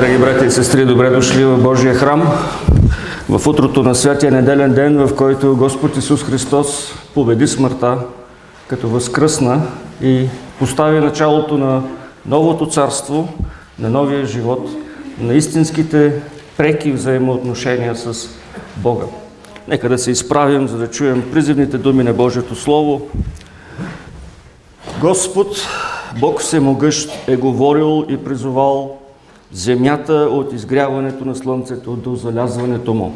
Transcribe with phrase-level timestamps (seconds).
[0.00, 2.32] Драги брати и сестри, добре дошли в Божия храм,
[3.28, 7.98] в утрото на святия неделен ден, в който Господ Исус Христос победи смъртта,
[8.68, 9.62] като възкръсна
[10.02, 10.28] и
[10.58, 11.82] постави началото на
[12.26, 13.28] новото царство,
[13.78, 14.68] на новия живот,
[15.18, 16.22] на истинските
[16.56, 18.28] преки взаимоотношения с
[18.76, 19.04] Бога.
[19.68, 23.08] Нека да се изправим, за да чуем призивните думи на Божието Слово.
[25.00, 25.48] Господ,
[26.20, 28.99] Бог Всемогъщ, е говорил и призовал
[29.52, 33.14] земята от изгряването на слънцето до залязването му.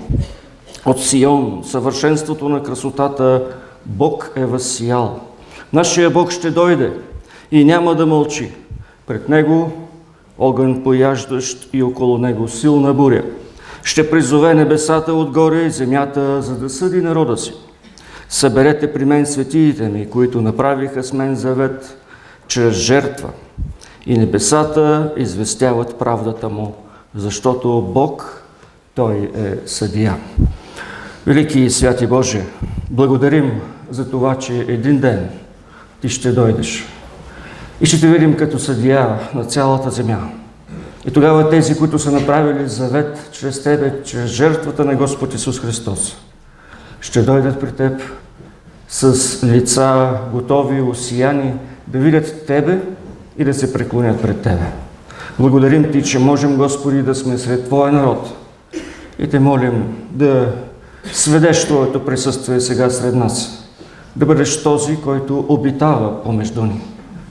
[0.87, 3.43] От Сион, съвършенството на красотата,
[3.87, 5.21] Бог е възсиял.
[5.73, 6.93] Нашия Бог ще дойде
[7.51, 8.53] и няма да мълчи.
[9.07, 9.73] Пред Него
[10.39, 13.25] огън пояждащ и около Него силна буря.
[13.83, 17.53] Ще призове небесата отгоре и земята, за да съди народа си.
[18.29, 21.99] Съберете при мен светиите ми, които направиха с мен завет
[22.49, 23.29] чрез жертва–
[24.07, 26.75] и небесата известяват правдата му,
[27.15, 28.43] защото Бог,
[28.95, 30.17] Той е съдия.
[31.27, 32.45] Велики и святи Боже,
[32.91, 33.61] благодарим
[33.91, 35.29] за това, че един ден
[36.01, 36.87] Ти ще дойдеш
[37.81, 40.19] и ще те видим като съдия на цялата земя.
[41.07, 46.17] И тогава тези, които са направили завет чрез Тебе, чрез жертвата на Господ Исус Христос,
[47.01, 48.01] ще дойдат при Теб
[48.89, 51.55] с лица готови, осияни,
[51.87, 52.81] да видят Тебе
[53.39, 54.67] и да се преклонят пред Тебе.
[55.39, 58.33] Благодарим Ти, че можем, Господи, да сме сред Твоя народ
[59.19, 60.53] и Те молим да
[61.13, 63.69] сведеш Твоето присъствие сега сред нас,
[64.17, 66.81] да бъдеш този, който обитава помежду ни,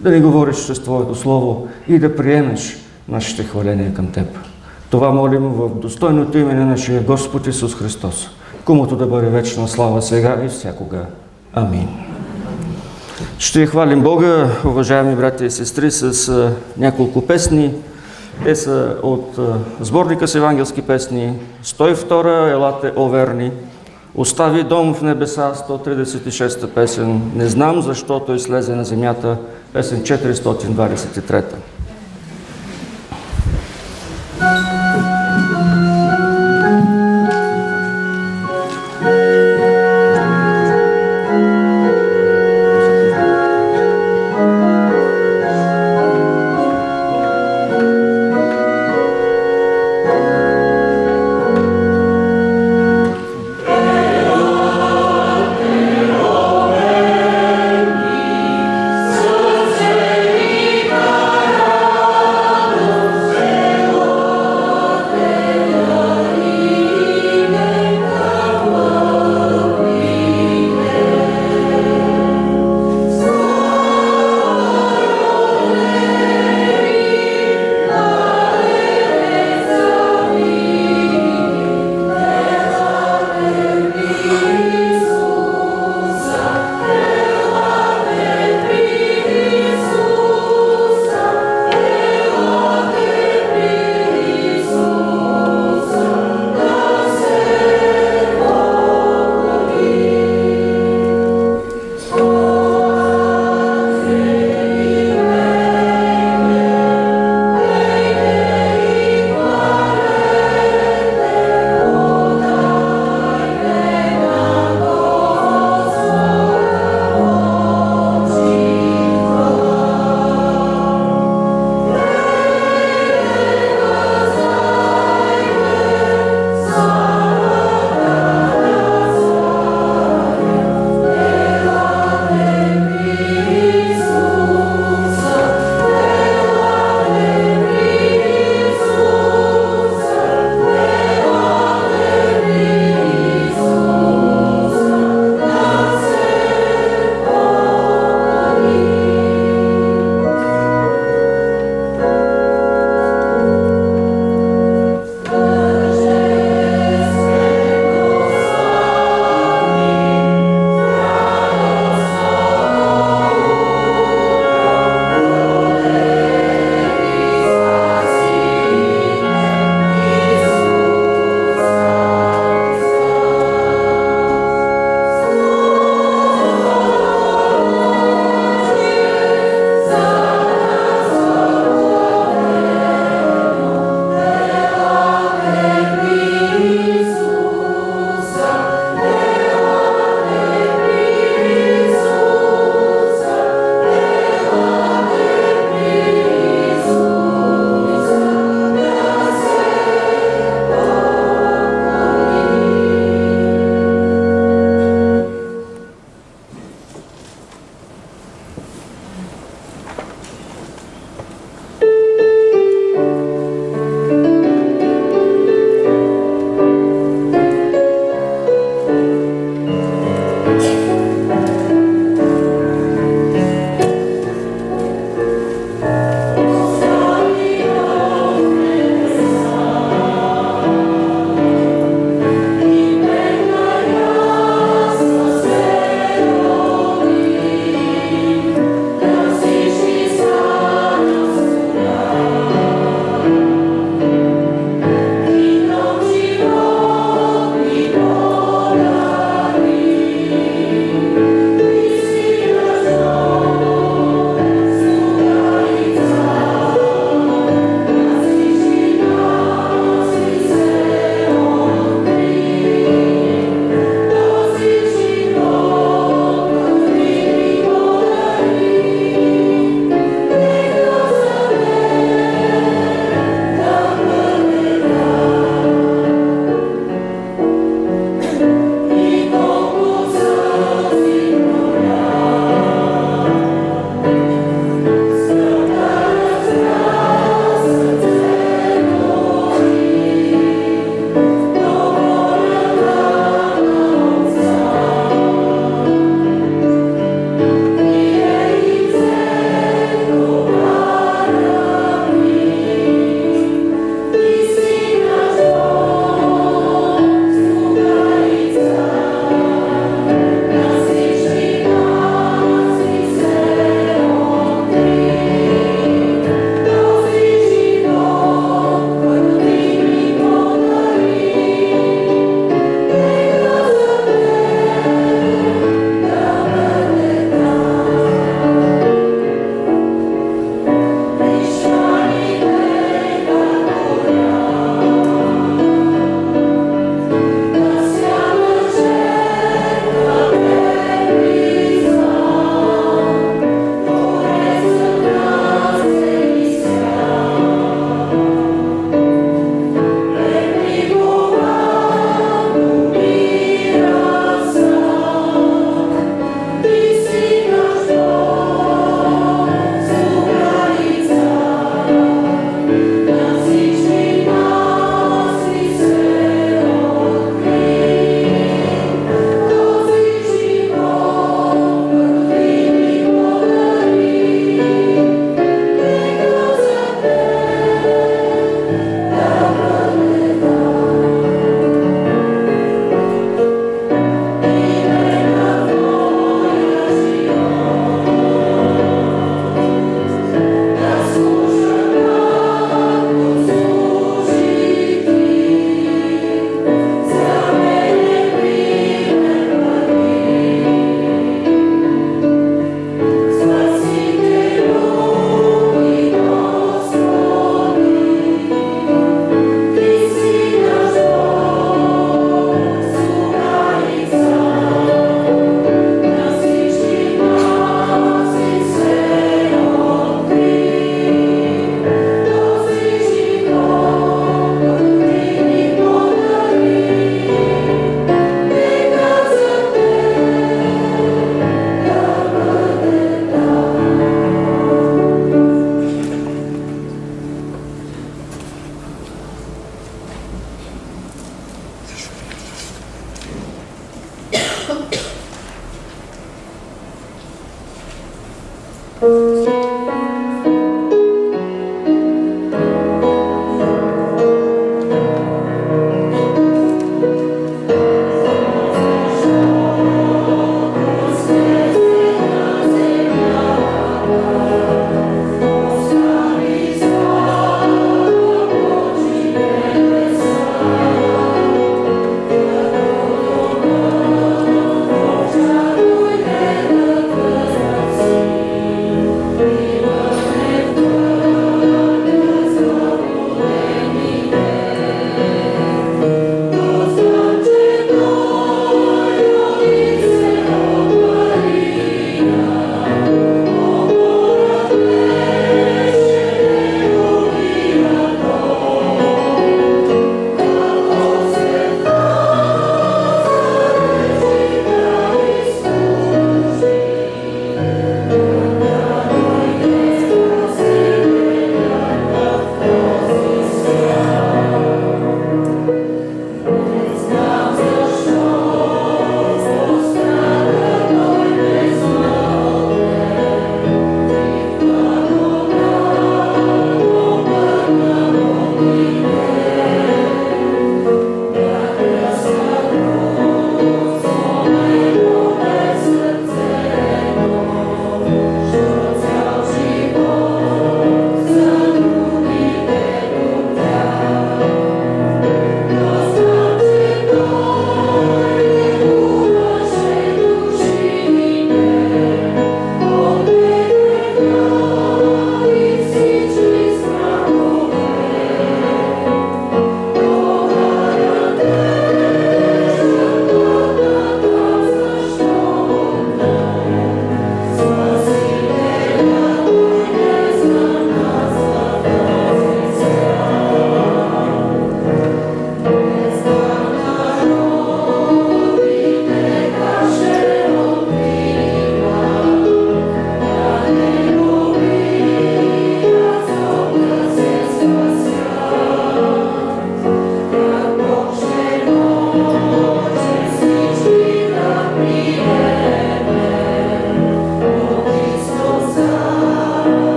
[0.00, 2.76] да ни говориш с Твоето Слово и да приемеш
[3.08, 4.26] нашите хваления към Теб.
[4.90, 8.30] Това молим в достойното име на нашия Господ Исус Христос,
[8.64, 11.04] комуто да бъде вечна слава сега и всякога.
[11.54, 12.11] Амин.
[13.42, 17.74] Ще хвалим Бога, уважаеми брати и сестри, с няколко песни.
[18.44, 19.38] Те са от
[19.80, 23.50] сборника с евангелски песни 102 Елате Оверни,
[24.14, 29.36] Остави дом в небеса, 136 песен, Не знам защо той слезе на земята,
[29.72, 31.44] песен 423.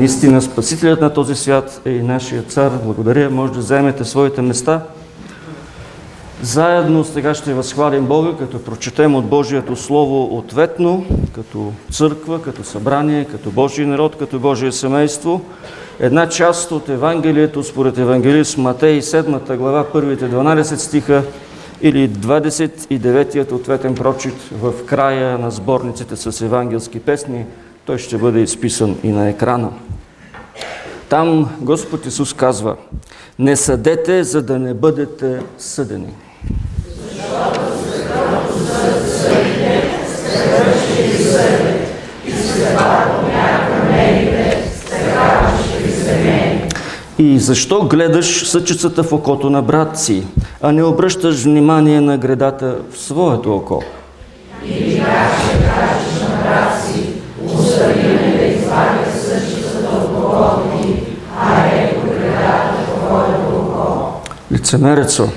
[0.00, 2.70] Наистина Спасителят на този свят е и нашия цар.
[2.84, 3.30] Благодаря.
[3.30, 4.82] Може да вземете своите места.
[6.42, 11.04] Заедно сега ще възхвалим Бога, като прочетем от Божието Слово ответно,
[11.34, 15.40] като църква, като събрание, като Божий народ, като Божие семейство.
[15.98, 21.22] Една част от Евангелието според евангелист Матей, 7 глава, първите 12 стиха
[21.82, 27.44] или 29-ият ответен прочит в края на сборниците с евангелски песни.
[27.84, 29.70] Той ще бъде изписан и на екрана.
[31.08, 32.76] Там Господ Исус казва,
[33.38, 36.14] не съдете, за да не бъдете съдени.
[47.18, 50.26] И защо гледаш съчицата в окото на брат си,
[50.60, 53.82] а не обръщаш внимание на гредата в своето око?
[54.64, 55.02] Или
[64.70, 65.28] Лицемерецо,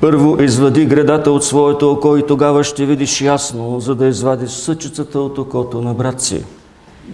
[0.00, 5.20] първо извади гредата от своето око и тогава ще видиш ясно, за да извадиш съчицата
[5.20, 6.44] от окото на брат си.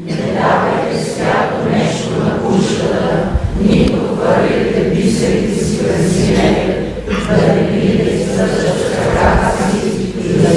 [0.05, 3.29] Не давайте свято нещо на кучката,
[3.63, 6.93] нито първите бисерите си разминете,
[7.29, 10.49] да не видите съдът краката и да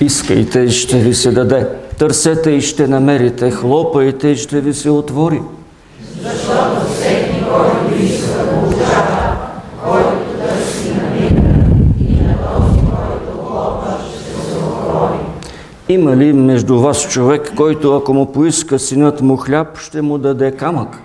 [0.00, 1.68] Искайте и ще ви се даде.
[1.98, 3.50] Търсете и ще намерите.
[3.50, 5.40] Хлопайте и ще ви се отвори.
[6.22, 9.36] Защото всеки, който иска, получава,
[9.84, 11.66] който търси намира
[12.00, 15.18] и на този, който хлопа, ще се отвори.
[15.88, 20.52] Има ли между вас човек, който ако му поиска синът му хляб, ще му даде
[20.52, 20.98] камък?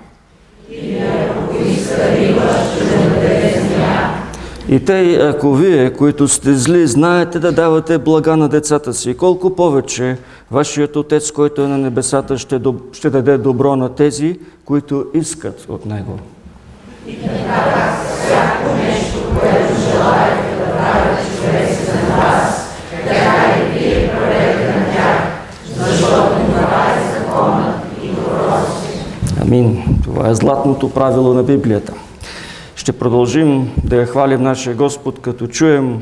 [0.70, 2.82] Или ако поиска ще.
[4.72, 9.56] И те, ако вие, които сте зли, знаете да давате блага на децата си, колко
[9.56, 10.18] повече
[10.52, 12.96] вашият Отец, който е на небесата, ще, доб...
[12.96, 16.20] ще даде добро на тези, които искат от Него.
[17.08, 22.70] И така, всяко нещо, което желаете да правите човеците на вас,
[23.08, 25.22] така и вие правете на тях,
[25.78, 29.06] защото това е законът и пророците.
[29.52, 29.84] Амин.
[30.04, 31.94] Това е златното правило на Библията.
[32.76, 36.02] Ще продължим да я хвалим нашия Господ, като чуем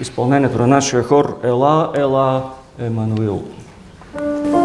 [0.00, 2.42] изпълнението на нашия хор Ела, Ела,
[2.78, 3.42] Емануил.
[4.16, 4.59] Take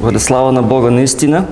[0.00, 1.46] Бъде слава на Бога наистина.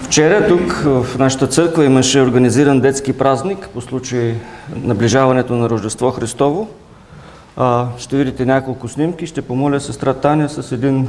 [0.00, 4.34] Вчера тук в нашата църква имаше организиран детски празник по случай
[4.76, 6.68] наближаването на Рождество Христово.
[7.98, 9.26] Ще видите няколко снимки.
[9.26, 11.08] Ще помоля сестра Таня с един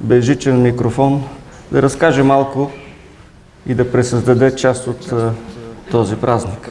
[0.00, 1.24] безжичен микрофон
[1.72, 2.70] да разкаже малко
[3.66, 5.30] и да пресъздаде част от а,
[5.90, 6.70] този празник.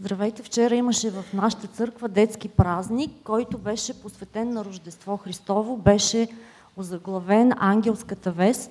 [0.00, 0.42] Здравейте!
[0.42, 5.76] Вчера имаше в нашата църква детски празник, който беше посветен на Рождество Христово.
[5.76, 6.28] Беше
[6.76, 8.70] озаглавен Ангелската вест.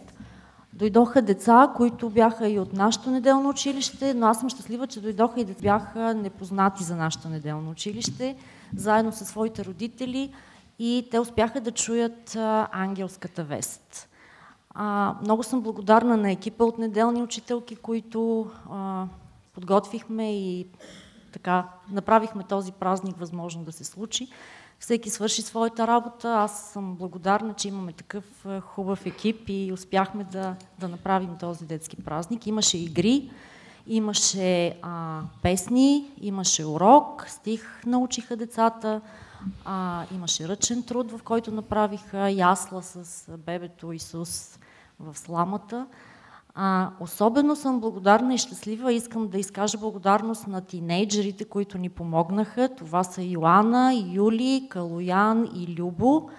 [0.73, 5.41] Дойдоха деца, които бяха и от нашето неделно училище, но аз съм щастлива, че дойдоха
[5.41, 8.35] и да бяха непознати за нашето неделно училище,
[8.75, 10.33] заедно със своите родители
[10.79, 12.35] и те успяха да чуят
[12.71, 14.09] ангелската вест.
[14.69, 19.05] А, много съм благодарна на екипа от неделни учителки, които а,
[19.53, 20.67] подготвихме и
[21.31, 24.27] така направихме този празник възможно да се случи.
[24.79, 26.35] Всеки свърши своята работа.
[26.35, 31.95] Аз съм благодарна, че имаме такъв хубав екип и успяхме да, да направим този детски
[31.95, 32.47] празник.
[32.47, 33.31] Имаше игри,
[33.87, 39.01] имаше а, песни, имаше урок, стих научиха децата,
[39.65, 44.59] а, имаше ръчен труд, в който направиха ясла с бебето Исус
[44.99, 45.87] в сламата.
[46.61, 48.93] А, особено съм благодарна и щастлива.
[48.93, 52.69] Искам да изкажа благодарност на тинейджерите, които ни помогнаха.
[52.77, 56.29] Това са Йоанна, Юли, Калоян и Любо.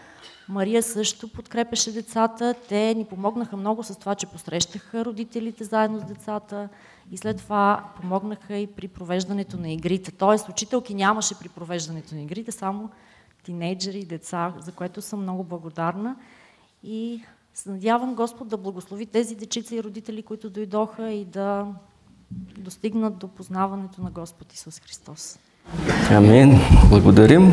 [0.48, 2.54] Мария също подкрепеше децата.
[2.68, 6.68] Те ни помогнаха много с това, че посрещаха родителите заедно с децата
[7.12, 10.12] и след това помогнаха и при провеждането на игрите.
[10.12, 12.90] Тоест, учителки нямаше при провеждането на игрите, само
[13.42, 16.16] тинейджери и деца, за което съм много благодарна.
[16.82, 17.22] И
[17.54, 21.66] се надявам Господ да благослови тези дечица и родители, които дойдоха и да
[22.58, 25.38] достигнат до познаването на Господ Исус Христос.
[26.10, 26.60] Амин.
[26.90, 27.52] Благодарим.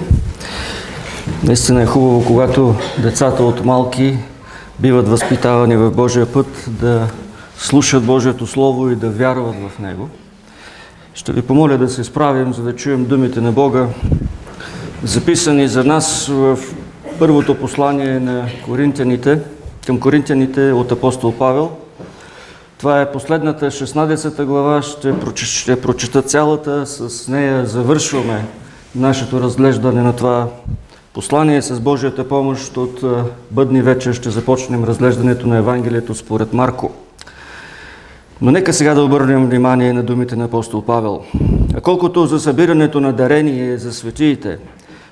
[1.44, 4.18] Наистина е хубаво, когато децата от малки
[4.80, 7.10] биват възпитавани в Божия път, да
[7.58, 10.10] слушат Божието Слово и да вярват в Него.
[11.14, 13.88] Ще ви помоля да се справим, за да чуем думите на Бога,
[15.04, 16.60] записани за нас в
[17.20, 19.42] първото послание на Коринтияните–
[19.88, 21.72] към коринтияните от апостол Павел.
[22.78, 28.46] Това е последната 16 глава, ще, прочета, ще прочета цялата, с нея завършваме
[28.96, 30.48] нашето разглеждане на това
[31.14, 31.62] послание.
[31.62, 33.04] С Божията помощ от
[33.52, 36.92] бъдни вечер ще започнем разглеждането на Евангелието според Марко.
[38.42, 41.22] Но нека сега да обърнем внимание на думите на апостол Павел.
[41.76, 44.58] А колкото за събирането на дарение за светиите,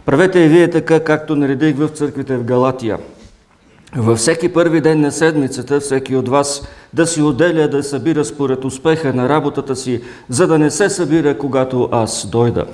[0.05, 2.97] правете и вие така, както наредих в църквите в Галатия–
[3.95, 8.65] във всеки първи ден на седмицата, всеки от вас да си отделя да събира според
[8.65, 12.65] успеха на работата си, за да не се събира, когато аз дойда.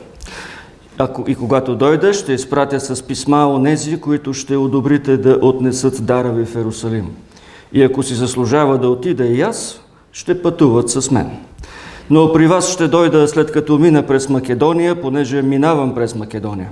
[0.98, 6.32] Ако и когато дойда, ще изпратя с писма онези, които ще одобрите да отнесат дара
[6.32, 7.08] ви в Ерусалим.
[7.74, 9.82] И ако си заслужава да отида и аз,
[10.12, 11.30] ще пътуват с мен.
[12.10, 16.70] Но при вас ще дойда след като мина през Македония, понеже минавам през Македония.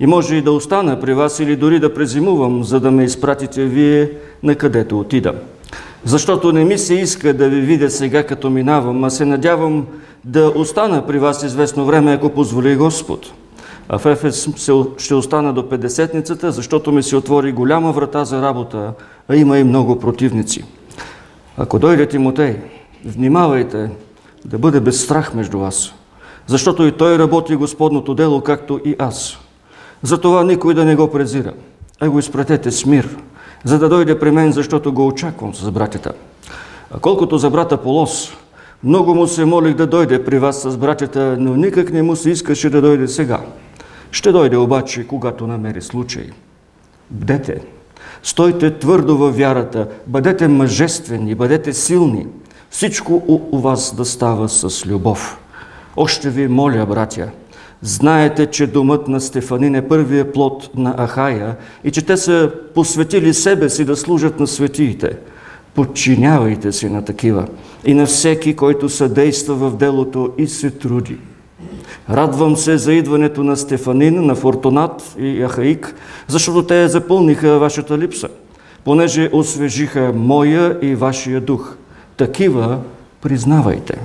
[0.00, 3.64] И може и да остана при вас или дори да презимувам, за да ме изпратите
[3.64, 4.10] вие
[4.42, 5.34] на където отида.
[6.04, 9.86] Защото не ми се иска да ви видя сега като минавам, а се надявам
[10.24, 13.32] да остана при вас известно време, ако позволи Господ.
[13.88, 14.48] А в Ефес
[14.98, 18.92] ще остана до Педесетницата, защото ми се отвори голяма врата за работа,
[19.28, 20.64] а има и много противници.
[21.56, 22.56] Ако дойде Тимотей,
[23.04, 23.90] внимавайте
[24.44, 25.94] да бъде без страх между вас,
[26.46, 29.38] защото и той работи Господното дело, както и аз.
[30.02, 31.52] Затова никой да не го презира,
[32.00, 33.16] а го изпратете с мир,
[33.64, 36.12] за да дойде при мен, защото го очаквам с братята.
[36.90, 38.32] А колкото за брата Полос,
[38.84, 42.30] много му се молих да дойде при вас с братята, но никак не му се
[42.30, 43.40] искаше да дойде сега.
[44.10, 46.30] Ще дойде обаче, когато намери случай.
[47.10, 47.60] Бдете,
[48.22, 52.26] стойте твърдо във вярата, бъдете мъжествени, бъдете силни.
[52.70, 55.38] Всичко у, у вас да става с любов.
[55.96, 57.28] Още ви моля, братя,
[57.82, 63.34] Знаете, че домът на Стефанин е първия плод на Ахая и че те са посветили
[63.34, 65.16] себе си да служат на светиите.
[65.74, 67.46] Подчинявайте се на такива
[67.84, 71.16] и на всеки, който съдейства в делото и се труди.
[72.10, 75.94] Радвам се за идването на Стефанин, на Фортунат и Ахаик,
[76.28, 78.28] защото те запълниха вашата липса,
[78.84, 81.76] понеже освежиха моя и вашия дух.
[82.16, 82.78] Такива
[83.22, 83.98] признавайте.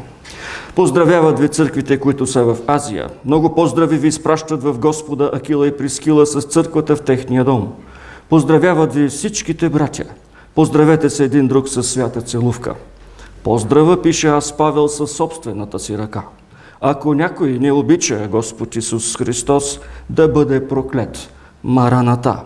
[0.75, 3.09] Поздравяват ви църквите, които са в Азия.
[3.25, 7.73] Много поздрави ви изпращат в Господа Акила и Прискила с църквата в техния дом.
[8.29, 10.03] Поздравяват ви всичките братя.
[10.55, 12.75] Поздравете се един друг със свята целувка.
[13.43, 16.23] Поздрава пише аз Павел със собствената си ръка.
[16.81, 21.29] Ако някой не обича Господ Исус Христос, да бъде проклет.
[21.63, 22.43] Мараната.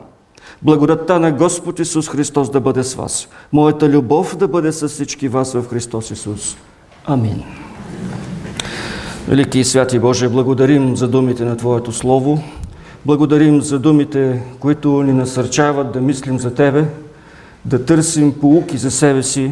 [0.61, 3.27] Благодатта на Господ Исус Христос да бъде с вас.
[3.53, 6.57] Моята любов да бъде с всички вас в Христос Исус.
[7.05, 7.66] Амин.
[9.27, 12.43] Велики и святи Боже, благодарим за думите на Твоето Слово.
[13.05, 16.85] Благодарим за думите, които ни насърчават да мислим за Тебе,
[17.65, 19.51] да търсим поуки за себе си,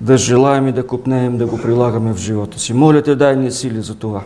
[0.00, 2.74] да желаем и да купнеем да го прилагаме в живота си.
[2.74, 4.22] Моля Те, дай ни сили за това.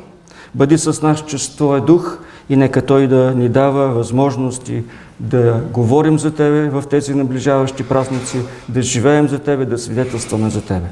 [0.55, 4.83] Бъди с нас чрез Твоя дух и нека Той да ни дава възможности
[5.21, 8.39] да говорим за Тебе в тези наближаващи празници,
[8.69, 10.87] да живеем за Тебе, да свидетелстваме за Тебе.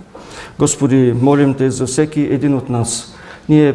[0.58, 3.16] Господи, молим Те за всеки един от нас.
[3.48, 3.74] Ние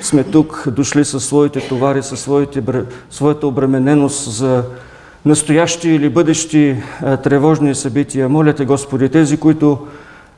[0.00, 2.62] сме тук, дошли със своите товари, със своите,
[3.10, 4.64] своята обремененост за
[5.24, 8.28] настоящи или бъдещи а, тревожни събития.
[8.28, 9.86] Моля Те, Господи, тези, които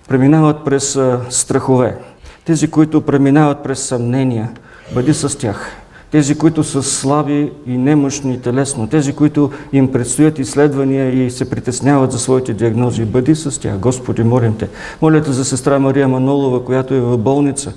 [0.09, 1.97] преминават през а, страхове,
[2.45, 4.51] тези, които преминават през съмнения,
[4.95, 5.82] бъди с тях.
[6.13, 12.13] Тези, които са слаби и немощни телесно, тези, които им предстоят изследвания и се притесняват
[12.13, 13.79] за своите диагнози, бъди с тях.
[13.79, 14.69] Господи, молим Те.
[15.03, 17.73] Моля Те за сестра Мария Манолова, която е в болница.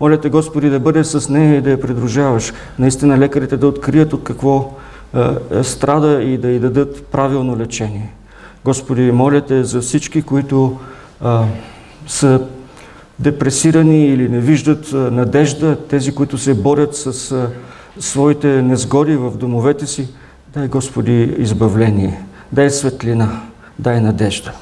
[0.00, 2.52] Моля Те, Господи, да бъде с нея и да я придружаваш.
[2.78, 4.70] Наистина лекарите да открият от какво
[5.14, 8.14] е, страда и да й дадат правилно лечение.
[8.64, 10.78] Господи, моля Те за всички, които
[11.20, 11.44] а,
[12.06, 12.40] са
[13.18, 17.34] депресирани или не виждат надежда, тези, които се борят с
[17.98, 20.08] своите незгоди в домовете си,
[20.54, 23.40] дай Господи избавление, дай светлина,
[23.78, 24.52] дай надежда.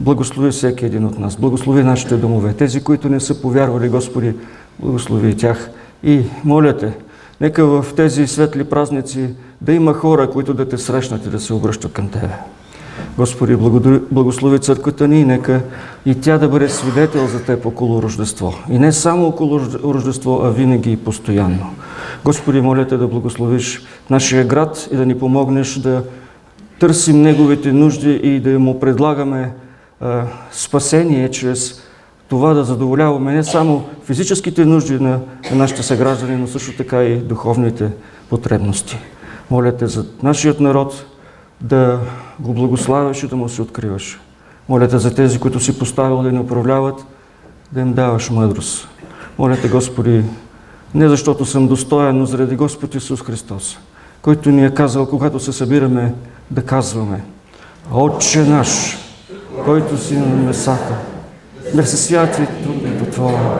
[0.00, 4.34] Благослови всеки един от нас, благослови нашите домове, тези, които не са повярвали, Господи,
[4.78, 5.70] благослови тях.
[6.02, 6.96] И моля Те,
[7.40, 11.54] нека в тези светли празници да има хора, които да те срещнат и да се
[11.54, 12.34] обръщат към Тебе.
[13.16, 13.56] Господи,
[14.10, 15.60] благослови църквата ни, нека
[16.06, 18.54] и тя да бъде свидетел за Теб около Рождество.
[18.70, 21.74] И не само около Рождество, а винаги и постоянно.
[22.24, 26.02] Господи, моля Те да благословиш нашия град и да ни помогнеш да
[26.80, 29.52] търсим Неговите нужди и да му предлагаме
[30.00, 30.22] а,
[30.52, 31.82] спасение чрез
[32.28, 35.20] това да задоволяваме не само физическите нужди на
[35.54, 37.90] нашите съграждани, но също така и духовните
[38.30, 38.98] потребности.
[39.50, 41.06] Моля Те за нашият народ
[41.62, 41.98] да
[42.40, 44.20] го благославяш и да му се откриваш.
[44.68, 47.04] Моля Те за тези, които си поставил да ни управляват,
[47.72, 48.88] да им даваш мъдрост.
[49.38, 50.24] Моля Те, Господи,
[50.94, 53.78] не защото съм достоен, но заради Господ Исус Христос,
[54.22, 56.14] който ни е казал, когато се събираме,
[56.50, 57.24] да казваме
[57.92, 58.98] Отче наш,
[59.64, 60.96] който си на небесата,
[61.74, 63.58] да се святи трудното Твое,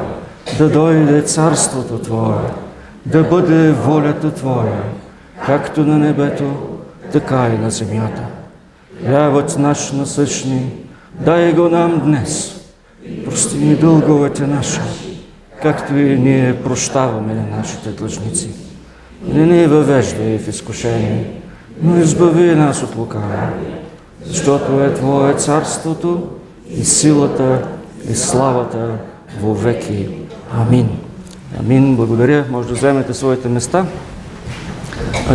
[0.59, 2.38] да дойде царството Твое,
[3.07, 4.83] да бъде волята Твоя,
[5.47, 6.71] както на небето,
[7.12, 8.22] така и на земята.
[9.07, 10.70] Хлябът наш насъщни,
[11.20, 12.61] дай го нам днес.
[13.25, 14.81] Прости ни дълговете наши,
[15.62, 18.51] както и ние прощаваме на нашите длъжници.
[19.29, 21.40] Не ни въвеждай в изкушение,
[21.83, 23.48] но избави нас от лукава,
[24.27, 26.29] защото е Твое царството
[26.70, 27.68] и силата
[28.11, 28.88] и славата
[29.40, 30.09] во веки.
[30.53, 30.88] Амин.
[31.61, 31.96] Амин.
[31.96, 32.44] Благодаря.
[32.51, 33.87] Може да вземете своите места.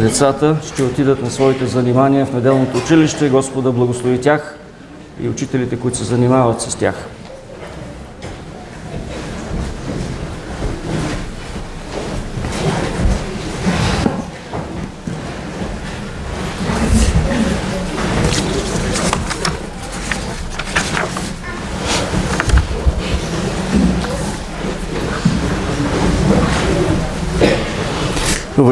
[0.02, 3.30] Децата ще отидат на своите занимания в неделното училище.
[3.30, 4.58] Господа благослови тях
[5.22, 6.96] и учителите, които се занимават с тях.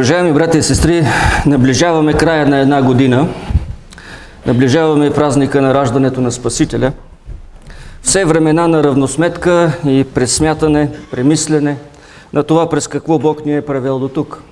[0.05, 1.03] Уважаеми брати и сестри,
[1.45, 3.27] наближаваме края на една година,
[4.45, 6.91] наближаваме празника на раждането на Спасителя.
[8.01, 11.77] Все времена на равносметка и пресмятане, премислене
[12.33, 14.43] на това през какво Бог ни е правил до тук.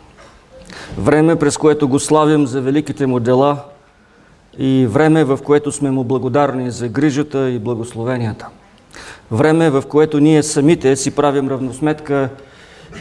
[0.97, 3.57] Време, през което го славим за великите му дела
[4.57, 8.47] и време, в което сме му благодарни за грижата и благословенията.
[9.31, 12.29] Време, в което ние самите си правим равносметка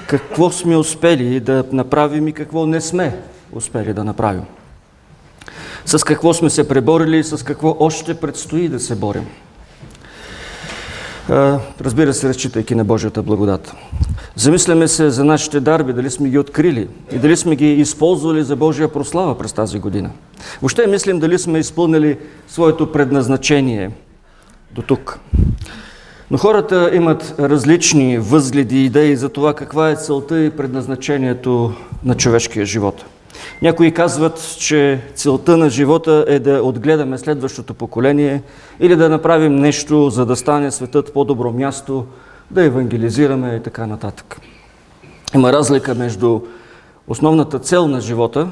[0.07, 3.19] какво сме успели да направим и какво не сме
[3.53, 4.45] успели да направим.
[5.87, 9.27] С какво сме се преборили и с какво още предстои да се борим.
[11.81, 13.75] Разбира се, разчитайки на Божията благодат.
[14.37, 18.57] Замисляме се за нашите дарби, дали сме ги открили и дали сме ги използвали за
[18.57, 20.11] Божия прослава през тази година.
[20.63, 23.91] Въобще мислим дали сме изпълнили своето предназначение
[24.71, 25.19] до тук.
[26.33, 31.73] Но хората имат различни възгледи и идеи за това каква е целта и предназначението
[32.05, 33.05] на човешкия живот.
[33.63, 38.43] Някои казват, че целта на живота е да отгледаме следващото поколение
[38.81, 42.07] или да направим нещо, за да стане светът по-добро място,
[42.51, 44.41] да евангелизираме и така нататък.
[45.35, 46.41] Има разлика между
[47.09, 48.49] основната цел на живота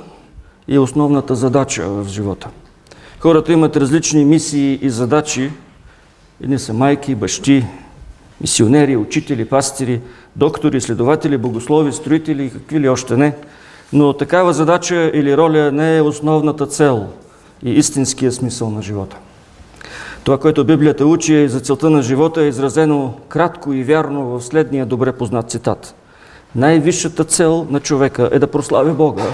[0.68, 2.48] и основната задача в живота.
[3.20, 5.50] Хората имат различни мисии и задачи.
[6.42, 7.66] Едни са майки, бащи,
[8.40, 10.00] мисионери, учители, пастири,
[10.36, 13.34] доктори, следователи, богослови, строители и какви ли още не.
[13.92, 17.06] Но такава задача или роля не е основната цел
[17.62, 19.16] и истинския смисъл на живота.
[20.24, 24.86] Това, което Библията учи за целта на живота е изразено кратко и вярно в следния
[24.86, 25.94] добре познат цитат.
[26.56, 29.24] Най-висшата цел на човека е да прослави Бога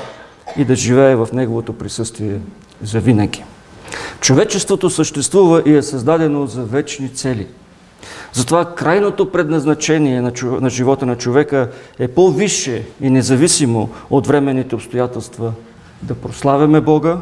[0.56, 2.40] и да живее в Неговото присъствие
[2.82, 3.44] за винаги.
[4.20, 7.46] Човечеството съществува и е създадено за вечни цели.
[8.32, 15.52] Затова крайното предназначение на, на живота на човека е по-висше и независимо от временните обстоятелства
[16.02, 17.20] да прославяме Бога,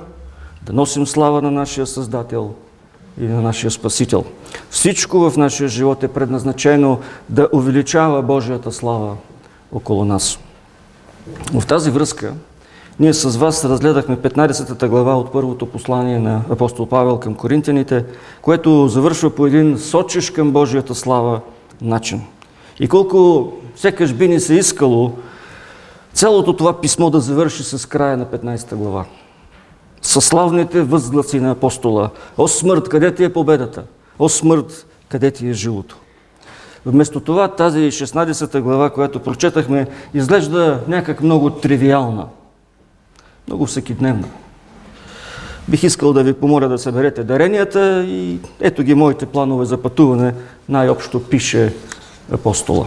[0.62, 2.54] да носим слава на нашия Създател
[3.20, 4.24] и на нашия Спасител.
[4.70, 9.16] Всичко в нашия живот е предназначено да увеличава Божията слава
[9.72, 10.38] около нас.
[11.52, 12.34] В тази връзка
[13.00, 18.04] ние с вас разгледахме 15-та глава от първото послание на апостол Павел към коринтяните,
[18.42, 21.40] което завършва по един сочиш към Божията слава
[21.82, 22.22] начин.
[22.80, 25.12] И колко секаш би ни се искало
[26.12, 29.04] цялото това писмо да завърши с края на 15 глава.
[30.02, 32.10] Със славните възгласи на апостола.
[32.38, 33.82] О смърт, къде ти е победата?
[34.18, 35.96] О смърт, къде ти е жилото?
[36.86, 42.26] Вместо това тази 16 глава, която прочетахме, изглежда някак много тривиална–
[43.48, 44.28] много всекидневно.
[45.68, 50.34] Бих искал да ви помоля да съберете даренията и ето ги моите планове за пътуване,
[50.68, 51.74] най-общо пише
[52.32, 52.86] апостола.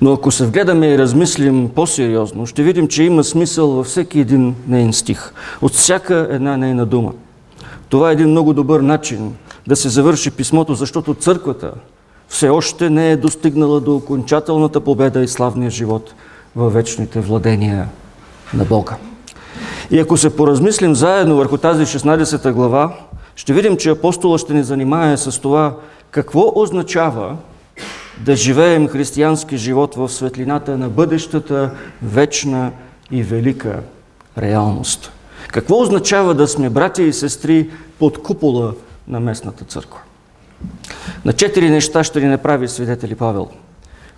[0.00, 4.54] Но ако се вгледаме и размислим по-сериозно, ще видим, че има смисъл във всеки един
[4.68, 7.12] нейн стих, от всяка една нейна дума.
[7.88, 9.34] Това е един много добър начин
[9.66, 11.72] да се завърши писмото, защото църквата
[12.28, 16.14] все още не е достигнала до окончателната победа и славния живот
[16.56, 17.88] във вечните владения
[18.54, 18.96] на Бога.
[19.90, 22.92] И ако се поразмислим заедно върху тази 16 глава,
[23.36, 25.76] ще видим, че апостола ще ни занимае с това
[26.10, 27.36] какво означава
[28.24, 31.70] да живеем християнски живот в светлината на бъдещата
[32.02, 32.72] вечна
[33.10, 33.80] и велика
[34.38, 35.12] реалност.
[35.48, 38.74] Какво означава да сме братя и сестри под купола
[39.08, 40.00] на местната църква?
[41.24, 43.48] На четири неща ще ни направи свидетели Павел.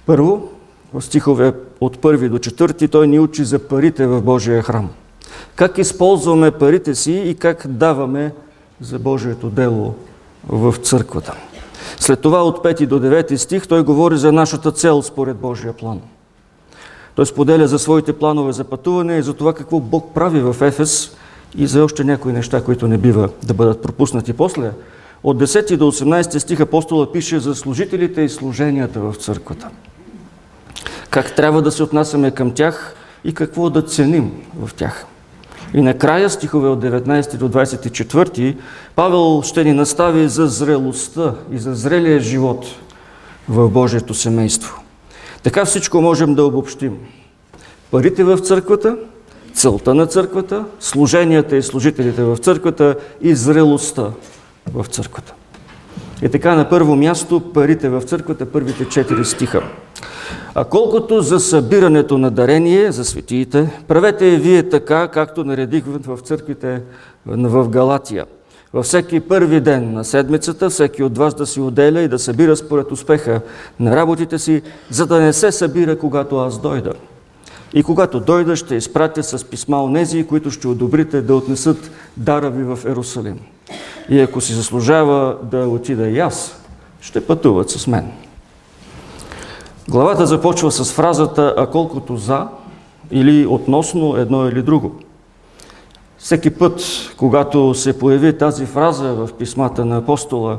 [0.07, 0.49] Първо,
[0.93, 4.91] в стихове от първи до четвърти, той ни учи за парите в Божия храм–
[5.57, 8.33] как използваме парите си и как даваме
[8.81, 9.95] за Божието дело
[10.49, 11.35] в църквата.
[11.97, 16.01] След това от 5 до 9 стих той говори за нашата цел според Божия план.
[17.15, 21.17] Той споделя за своите планове за пътуване и за това какво Бог прави в Ефес
[21.57, 24.71] и за още някои неща, които не бива да бъдат пропуснати после.
[25.23, 29.69] От 10 до 18 стих апостола пише за служителите и служенията в църквата.
[31.11, 35.07] Как трябва да се отнасяме към тях и какво да ценим в тях.
[35.75, 38.57] И накрая, стихове от 19 до 24,
[38.97, 42.67] Павел ще ни настави за зрелостта и за зрелия живот
[43.49, 44.83] в Божието семейство.
[45.43, 46.99] Така всичко можем да обобщим.
[47.91, 48.97] Парите в църквата,
[49.55, 54.11] целта на църквата, служенията и служителите в църквата и зрелостта
[54.75, 55.35] в църквата.
[56.23, 59.63] И така на първо място парите в църквата, първите четири стиха.
[60.55, 66.19] А колкото за събирането на дарение за светиите, правете и вие така, както наредих в
[66.21, 66.83] църквите
[67.27, 68.27] в Галатия.
[68.73, 72.57] Във всеки първи ден на седмицата, всеки от вас да си отделя и да събира
[72.57, 73.41] според успеха
[73.81, 76.93] на работите си, за да не се събира, когато аз дойда.
[77.75, 82.65] И когато дойда, ще изпратя с писма онези, които ще одобрите да отнесат дара ви
[82.65, 83.41] в Ерусалим.
[84.09, 86.57] И ако си заслужава да отида и аз,
[87.01, 88.13] ще пътуват с мен.
[89.89, 92.49] Главата започва с фразата «А колкото за»
[93.11, 94.93] или относно едно или друго.
[96.19, 96.81] Всеки път,
[97.17, 100.59] когато се появи тази фраза в писмата на апостола,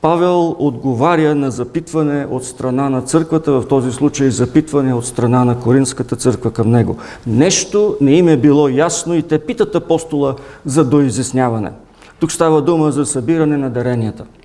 [0.00, 5.60] Павел отговаря на запитване от страна на църквата, в този случай запитване от страна на
[5.60, 6.96] Коринската църква към него.
[7.26, 11.72] Нещо не им е било ясно и те питат апостола за доизясняване.
[12.20, 14.24] Тук става дума за събиране на даренията–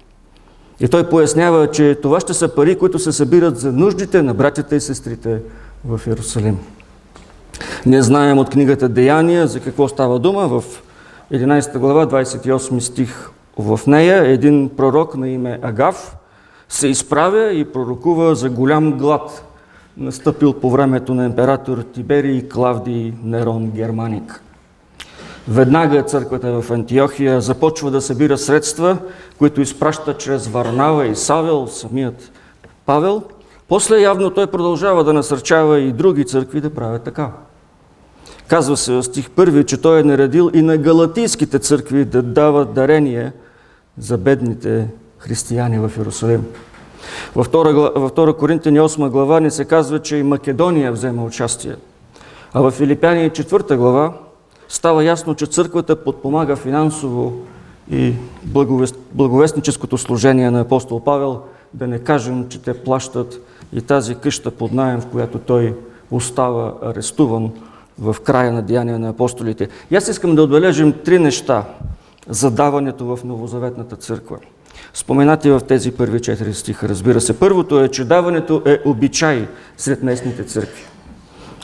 [0.79, 4.75] и той пояснява, че това ще са пари, които се събират за нуждите на братята
[4.75, 5.39] и сестрите
[5.85, 6.57] в Иерусалим.
[7.85, 10.47] Не знаем от книгата Деяния за какво става дума.
[10.47, 10.63] В
[11.33, 16.15] 11 глава, 28 стих в нея един пророк на име Агав
[16.69, 19.45] се изправя и пророкува за голям глад,
[19.97, 24.41] настъпил по времето на император Тиберий Клавдий Нерон Германик.
[25.49, 28.97] Веднага църквата в Антиохия започва да събира средства,
[29.37, 32.31] които изпраща чрез Варнава и Савел, самият
[32.85, 33.23] Павел.
[33.67, 37.31] После явно той продължава да насърчава и други църкви да правят така.
[38.47, 42.73] Казва се в стих първи, че той е наредил и на галатийските църкви да дават
[42.73, 43.31] дарение
[43.97, 46.45] за бедните християни в Иерусалим.
[47.35, 51.75] Във 2, във 2 Коринтияни 8 глава ни се казва, че и Македония взема участие.
[52.53, 54.13] А в Филипяни 4 глава
[54.69, 57.33] става ясно, че църквата подпомага финансово
[57.91, 58.13] и
[59.13, 61.41] благовестническото служение на апостол Павел,
[61.73, 63.41] да не кажем, че те плащат
[63.73, 65.75] и тази къща под найем, в която той
[66.11, 67.51] остава арестуван
[67.99, 69.69] в края на Деяния на апостолите.
[69.91, 71.63] И аз искам да отбележим три неща
[72.29, 74.37] за даването в Новозаветната църква.
[74.93, 77.39] Споменати в тези първи четири стиха, разбира се.
[77.39, 80.83] Първото е, че даването е обичай сред местните църкви.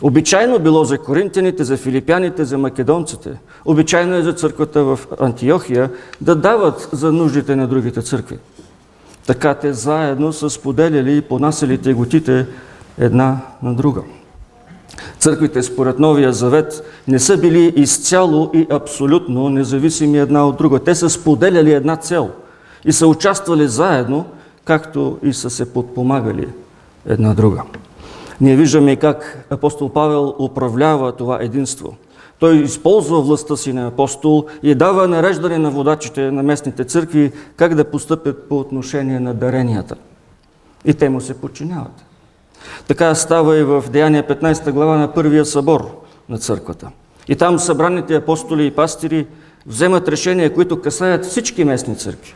[0.02, 3.30] Обичайно било за коринтяните, за филипяните, за македонците.
[3.66, 5.90] Обичайно е за църквата в Антиохия
[6.22, 8.38] да дават за нуждите на другите църкви.
[9.28, 12.46] Така те заедно са споделяли и понасяли теготите
[12.98, 14.02] една на друга.
[15.20, 20.80] Църквите според Новия Завет не са били изцяло и абсолютно независими една от друга.
[20.80, 22.30] Те са споделяли една цел
[22.86, 24.26] и са участвали заедно,
[24.66, 26.48] както и са се подпомагали
[27.06, 27.64] една друга.
[28.42, 31.96] Ние виждаме как апостол Павел управлява това единство.
[32.40, 37.76] Той използва властта си на апостол и дава нареждане на водачите на местните църкви как
[37.76, 39.96] да постъпят по отношение на даренията.
[40.86, 42.06] И те му се подчиняват.
[42.88, 46.90] Така става и в Деяния 15 глава на първия събор на църквата.
[47.28, 49.28] И там събраните апостоли и пастири
[49.66, 52.36] вземат решения, които касаят всички местни църкви.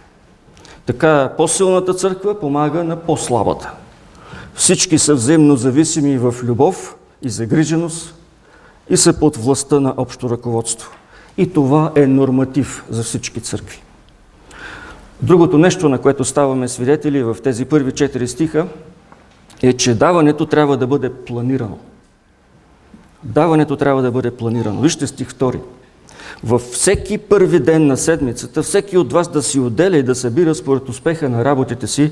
[0.85, 3.71] Така по-силната църква помага на по-слабата.
[4.57, 8.15] Всички са взаимно зависими в любов и загриженост
[8.89, 10.91] и са под властта на общо ръководство.
[11.37, 13.83] И това е норматив за всички църкви.
[15.21, 18.67] Другото нещо, на което ставаме свидетели в тези първи четири стиха,
[19.61, 21.77] е, че даването трябва да бъде планирано.
[23.23, 24.81] Даването трябва да бъде планирано.
[24.81, 25.59] Вижте стих 2.
[26.43, 30.55] Във всеки първи ден на седмицата, всеки от вас да си отделя и да събира
[30.55, 32.11] според успеха на работите си,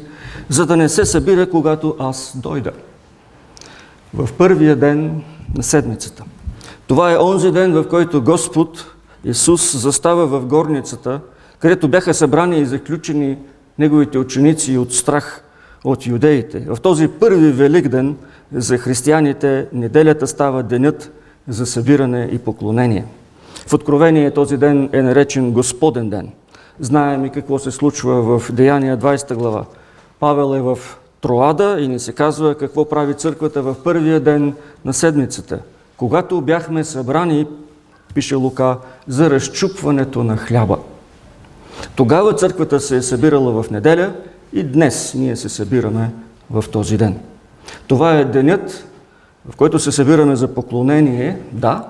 [0.50, 2.72] за да не се събира, когато аз дойда.
[4.14, 5.24] В първия ден
[5.56, 6.24] на седмицата.
[6.88, 8.86] Това е онзи ден, в който Господ
[9.24, 11.20] Исус застава в горницата,
[11.60, 13.38] където бяха събрани и заключени
[13.80, 15.44] неговите ученици от страх
[15.84, 16.60] от юдеите.
[16.60, 18.16] В този първи велик ден
[18.54, 21.12] за християните неделята става денят
[21.48, 23.06] за събиране и поклонение.
[23.68, 26.32] В Откровение този ден е наречен Господен ден.
[26.80, 29.66] Знаем и какво се случва в Деяния 20 глава.
[30.20, 30.80] Павел е в
[31.22, 34.54] Троада и ни се казва какво прави църквата в първия ден
[34.86, 35.60] на седмицата.
[35.98, 37.48] Когато бяхме събрани,
[38.14, 40.78] пише Лука, за разчупването на хляба.
[41.96, 44.14] Тогава църквата се е събирала в неделя
[44.54, 46.12] и днес ние се събираме
[46.50, 47.20] в този ден.
[47.88, 48.88] Това е денят,
[49.50, 51.88] в който се събираме за поклонение, да,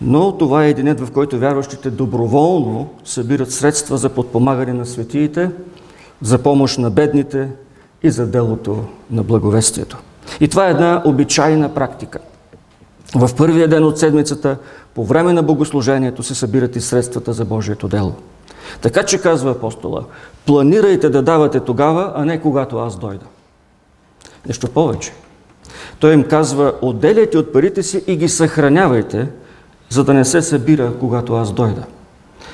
[0.00, 5.50] но това е денят, в който вярващите доброволно събират средства за подпомагане на светиите,
[6.22, 7.48] за помощ на бедните
[8.02, 9.98] и за делото на благовестието.
[10.40, 12.18] И това е една обичайна практика.
[13.14, 14.56] В първия ден от седмицата,
[14.94, 18.12] по време на богослужението, се събират и средствата за Божието дело.
[18.80, 20.04] Така че казва апостола,
[20.46, 23.26] планирайте да давате тогава, а не когато аз дойда.
[24.46, 25.12] Нещо повече.
[25.98, 29.28] Той им казва, отделяйте от парите си и ги съхранявайте,
[29.88, 31.82] за да не се събира, когато аз дойда.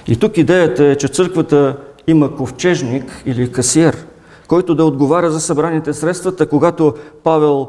[0.06, 1.76] И тук идеята е, че църквата
[2.06, 4.06] има ковчежник или касиер,
[4.48, 7.68] който да отговаря за събраните средствата, когато Павел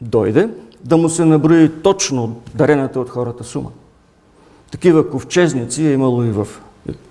[0.00, 0.48] дойде,
[0.84, 3.70] да му се наброи точно дарената от хората сума.
[4.70, 6.48] Такива ковчезници е имало и в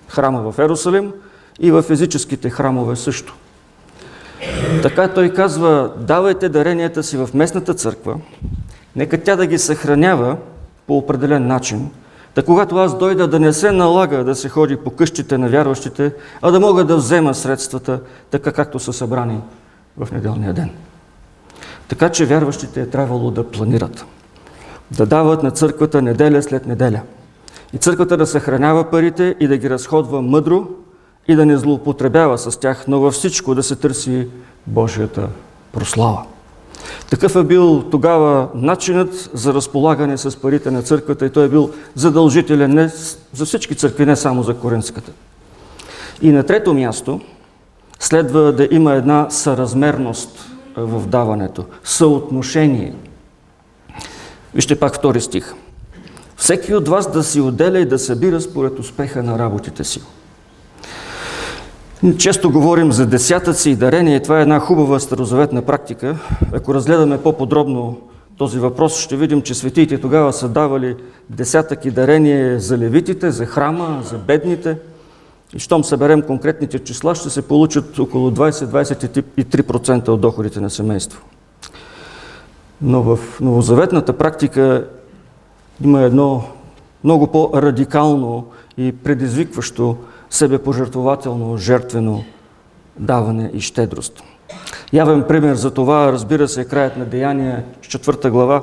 [0.08, 1.12] храма в Ерусалим
[1.60, 3.34] и в физическите храмове също.
[4.82, 8.16] Така той казва, давайте даренията си в местната църква,
[8.96, 10.36] нека тя да ги съхранява
[10.90, 11.90] по определен начин,
[12.34, 16.12] да когато аз дойда да не се налага да се ходи по къщите на вярващите,
[16.42, 19.38] а да мога да взема средствата, така както са събрани
[19.96, 20.70] в неделния ден.
[21.88, 24.04] Така че вярващите е трябвало да планират,
[24.90, 27.00] да дават на църквата неделя след неделя–
[27.72, 30.66] и църквата да съхранява парите и да ги разходва мъдро
[31.28, 34.28] и да не злоупотребява с тях, но във всичко да се търси
[34.66, 35.28] Божията
[35.72, 36.24] прослава.
[37.10, 41.70] Такъв е бил тогава начинът за разполагане с парите на църквата и той е бил
[41.94, 42.90] задължителен не
[43.32, 45.12] за всички църкви, не само за Коринската.
[46.22, 47.20] И на трето място
[48.00, 52.94] следва да има една съразмерност в даването, съотношение.
[54.54, 55.54] Вижте пак втори стих.
[56.36, 60.00] Всеки от вас да си отделя и да събира според успеха на работите си.
[62.18, 66.16] Често говорим за десятъци и дарения това е една хубава старозаветна практика.
[66.52, 68.00] Ако разгледаме по-подробно
[68.38, 70.96] този въпрос, ще видим, че светиите тогава са давали
[71.30, 74.78] десятък и дарение за левитите, за храма, за бедните.
[75.54, 81.22] И щом съберем конкретните числа, ще се получат около 20-23% от доходите на семейство.
[82.82, 84.88] Но в новозаветната практика
[85.84, 86.44] има едно
[87.04, 88.46] много по-радикално
[88.78, 89.96] и предизвикващо
[90.30, 92.24] себепожертвователно, жертвено
[92.98, 94.22] даване и щедрост.
[94.92, 98.62] Явен пример за това, разбира се, е краят на Деяния, четвърта глава.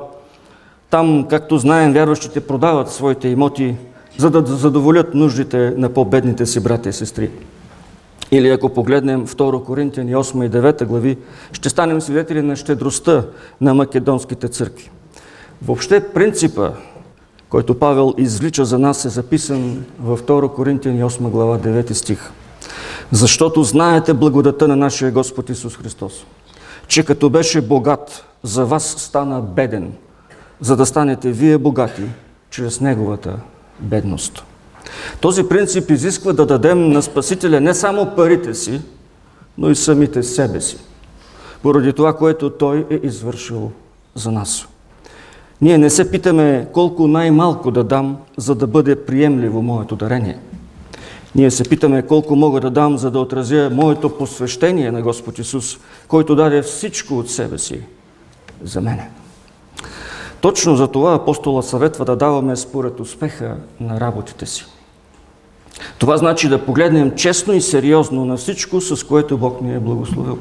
[0.90, 3.76] Там, както знаем, вярващите продават своите имоти,
[4.18, 7.30] за да задоволят нуждите на по-бедните си брати и сестри.
[8.32, 11.18] Или ако погледнем 2 Коринтияни 8 и 9 глави,
[11.52, 13.24] ще станем свидетели на щедростта
[13.62, 14.90] на македонските църкви.
[15.66, 16.72] Въобще принципа,
[17.50, 22.32] който Павел извлича за нас, е записан във 2 Коринтияни 8 глава 9 стих.
[23.12, 26.26] Защото знаете благодата на нашия Господ Исус Христос,
[26.88, 29.94] че като беше богат, за вас стана беден,
[30.62, 32.04] за да станете вие богати
[32.50, 33.36] чрез Неговата
[33.80, 34.44] бедност.
[35.22, 38.82] Този принцип изисква да дадем на Спасителя не само парите си,
[39.58, 40.78] но и самите себе си,
[41.62, 43.72] поради това, което Той е извършил
[44.16, 44.68] за нас.
[45.62, 50.38] Ние не се питаме колко най-малко да дам, за да бъде приемливо моето дарение.
[51.36, 55.78] Ние се питаме колко мога да дам, за да отразя моето посвещение на Господ Исус,
[56.08, 57.82] който даде всичко от себе си
[58.64, 59.10] за мене.
[60.42, 64.66] Точно за това апостола съветва да даваме според успеха на работите си.
[66.00, 70.38] Това значи да погледнем честно и сериозно на всичко, с което Бог ни е благословил.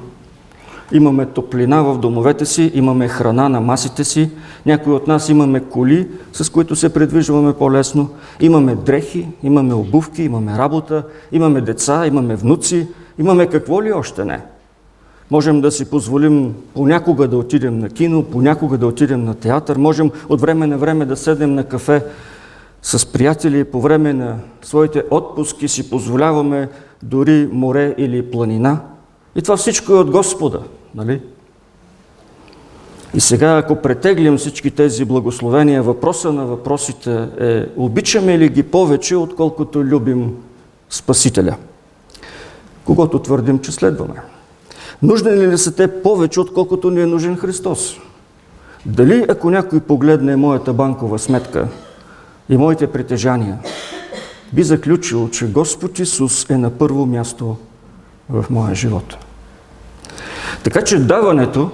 [0.93, 4.31] Имаме топлина в домовете си, имаме храна на масите си,
[4.67, 8.11] някои от нас имаме коли, с които се придвижваме по-лесно,
[8.41, 14.41] имаме дрехи, имаме обувки, имаме работа, имаме деца, имаме внуци, имаме какво ли още не.
[15.31, 20.11] Можем да си позволим понякога да отидем на кино, понякога да отидем на театър, можем
[20.29, 22.05] от време на време да седнем на кафе
[22.83, 26.69] с приятели по време на своите отпуски си позволяваме
[27.03, 28.81] дори море или планина.
[29.37, 30.61] И това всичко е от Господа,
[30.95, 31.21] нали?
[33.15, 39.17] И сега, ако претеглим всички тези благословения, въпроса на въпросите е обичаме ли ги повече,
[39.17, 40.35] отколкото любим
[40.91, 41.57] Спасителя?
[42.85, 44.15] Когато твърдим, че следваме.
[45.03, 47.97] Нужни ли са те повече, отколкото ни е нужен Христос?
[48.87, 51.69] Дали ако някой погледне моята банкова сметка
[52.49, 53.59] и моите притежания,
[54.53, 57.57] би заключил, че Господ Исус е на първо място
[58.29, 59.26] в моя живот.
[60.63, 61.71] Така че даването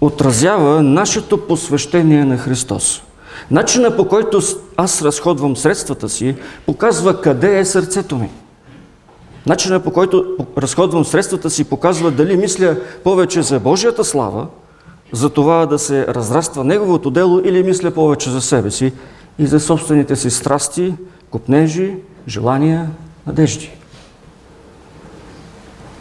[0.00, 3.02] отразява нашето посвещение на Христос.
[3.50, 4.40] Начина по който
[4.76, 8.30] аз разходвам средствата си показва къде е сърцето ми.
[9.46, 14.46] Начина по който разходвам средствата си показва дали мисля повече за Божията слава,
[15.12, 18.92] за това да се разраства Неговото дело или мисля повече за себе си
[19.38, 20.94] и за собствените си страсти,
[21.30, 21.96] купнежи,
[22.28, 22.90] желания,
[23.26, 23.70] надежди.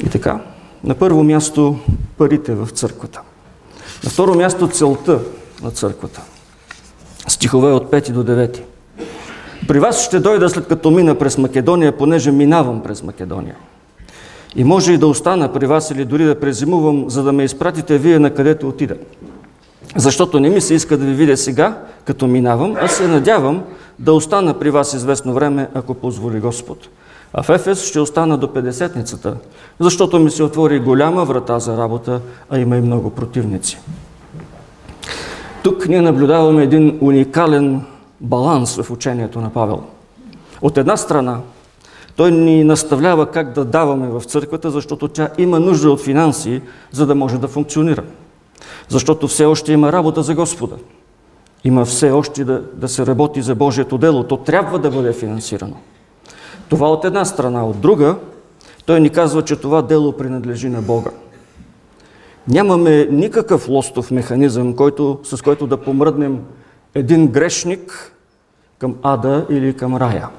[0.05, 0.39] И така,
[0.85, 1.79] на първо място
[2.17, 3.21] парите в църквата.
[4.03, 5.19] На второ място целта
[5.63, 6.21] на църквата.
[7.27, 8.61] Стихове от 5 до 9.
[9.67, 13.55] При вас ще дойда след като мина през Македония, понеже минавам през Македония.
[14.55, 17.97] И може и да остана при вас или дори да презимувам, за да ме изпратите
[17.97, 18.95] вие на където отида.
[19.95, 23.63] Защото не ми се иска да ви видя сега, като минавам, а се надявам
[23.99, 26.89] да остана при вас известно време, ако позволи Господ.
[27.37, 29.33] А в Ефес ще остана до 50-ницата,
[29.79, 33.79] защото ми се отвори голяма врата за работа, а има и много противници.
[35.63, 37.81] Тук ние наблюдаваме един уникален
[38.21, 39.83] баланс в учението на Павел.
[40.61, 41.39] От една страна,
[42.15, 46.61] той ни наставлява как да даваме в църквата, защото тя има нужда от финанси,
[46.91, 48.03] за да може да функционира.
[48.89, 50.75] Защото все още има работа за Господа.
[51.63, 54.23] Има все още да, да се работи за Божието дело.
[54.23, 55.75] То трябва да бъде финансирано.
[56.69, 57.65] Това от една страна.
[57.65, 58.15] От друга,
[58.85, 61.11] той ни казва, че това дело принадлежи на Бога.
[62.47, 66.39] Нямаме никакъв лостов механизъм, който, с който да помръднем
[66.95, 68.13] един грешник
[68.79, 70.29] към ада или към рая.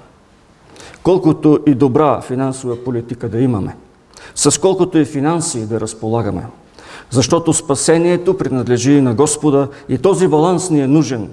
[1.02, 3.76] Колкото и добра финансова политика да имаме,
[4.34, 6.46] с колкото и финанси да разполагаме,
[7.10, 11.30] защото спасението принадлежи на Господа и този баланс ни е нужен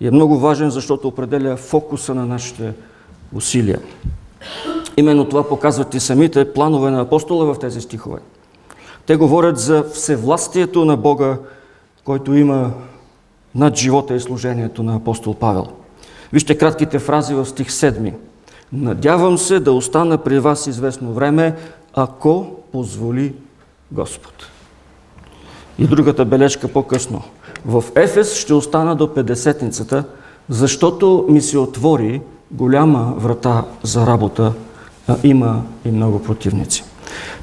[0.00, 2.72] и е много важен, защото определя фокуса на нашите
[3.34, 3.80] усилия.
[4.96, 8.18] Именно това показват и самите планове на апостола в тези стихове.
[9.06, 11.38] Те говорят за всевластието на Бога,
[12.04, 12.70] който има
[13.54, 15.66] над живота и служението на апостол Павел.
[16.32, 18.12] Вижте кратките фрази в стих 7.
[18.72, 21.56] Надявам се да остана при вас известно време,
[21.94, 23.34] ако позволи
[23.92, 24.32] Господ.
[25.78, 27.22] И другата бележка по-късно.
[27.66, 30.04] В Ефес ще остана до 50-ницата,
[30.48, 32.20] защото ми се отвори
[32.50, 34.52] голяма врата за работа,
[35.08, 36.84] а има и много противници.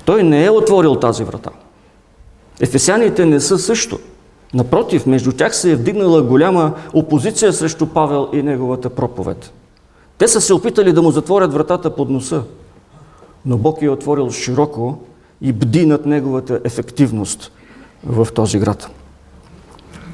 [0.05, 1.49] Той не е отворил тази врата.
[2.59, 3.99] Ефесяните не са също.
[4.53, 9.53] Напротив, между тях се е вдигнала голяма опозиция срещу Павел и неговата проповед.
[10.17, 12.43] Те са се опитали да му затворят вратата под носа,
[13.45, 14.97] но Бог е отворил широко
[15.41, 17.51] и бди над неговата ефективност
[18.05, 18.89] в този град.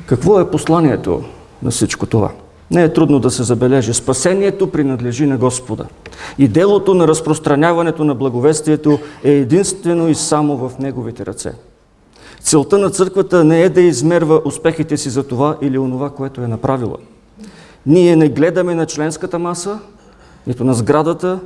[0.06, 1.24] Какво е посланието
[1.64, 2.32] на всичко това?
[2.72, 3.94] Не е трудно да се забележи.
[3.94, 5.86] Спасението принадлежи на Господа.
[6.38, 11.52] И делото на разпространяването на благовестието е единствено и само в Неговите ръце.
[12.42, 16.48] Целта на църквата не е да измерва успехите си за това или онова, което е
[16.48, 16.98] направила.
[17.86, 19.80] Ние не гледаме на членската маса,
[20.48, 21.40] нито на сградата,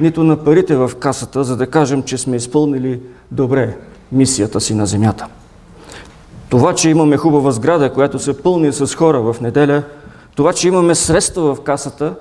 [0.00, 3.00] нито на парите в касата, за да кажем, че сме изпълнили
[3.30, 3.76] добре
[4.12, 5.26] мисията си на земята.
[6.48, 9.82] Това, че имаме хубава сграда, която се пълни с хора в неделя,
[10.36, 12.14] това, че имаме средства в касата,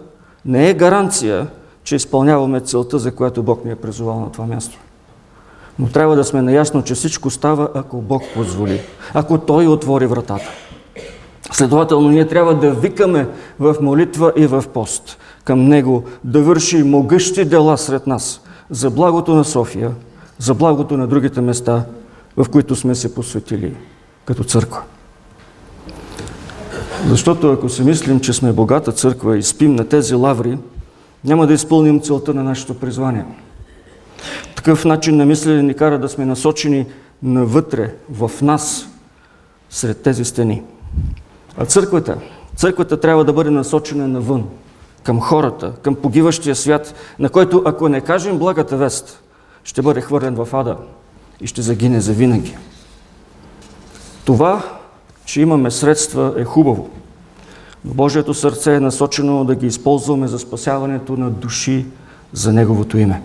[0.45, 1.47] не е гаранция,
[1.83, 4.77] че изпълняваме целта, за която Бог ни е призовал на това място.
[5.79, 8.81] Но трябва да сме наясно, че всичко става, ако Бог позволи,
[9.13, 10.49] ако Той отвори вратата.
[11.51, 13.27] Следователно, ние трябва да викаме
[13.59, 19.35] в молитва и в пост към Него да върши могъщи дела сред нас за благото
[19.35, 19.91] на София,
[20.39, 21.85] за благото на другите места,
[22.37, 23.75] в които сме се посветили
[24.25, 24.81] като църква.
[27.07, 30.57] Защото ако си мислим, че сме богата църква и спим на тези лаври,
[31.23, 33.25] няма да изпълним целта на нашето призвание.
[34.55, 36.85] Такъв начин на мислене ни кара да сме насочени
[37.23, 38.87] навътре, в нас,
[39.69, 40.63] сред тези стени.
[41.57, 42.17] А църквата,
[42.55, 44.45] църквата трябва да бъде насочена навън,
[45.03, 49.23] към хората, към погиващия свят, на който, ако не кажем благата вест,
[49.63, 50.77] ще бъде хвърлен в ада
[51.41, 52.57] и ще загине завинаги.
[54.25, 54.63] Това,
[55.25, 56.89] че имаме средства, е хубаво.
[57.85, 61.85] Но Божието сърце е насочено да ги използваме за спасяването на души
[62.33, 63.21] за Неговото име.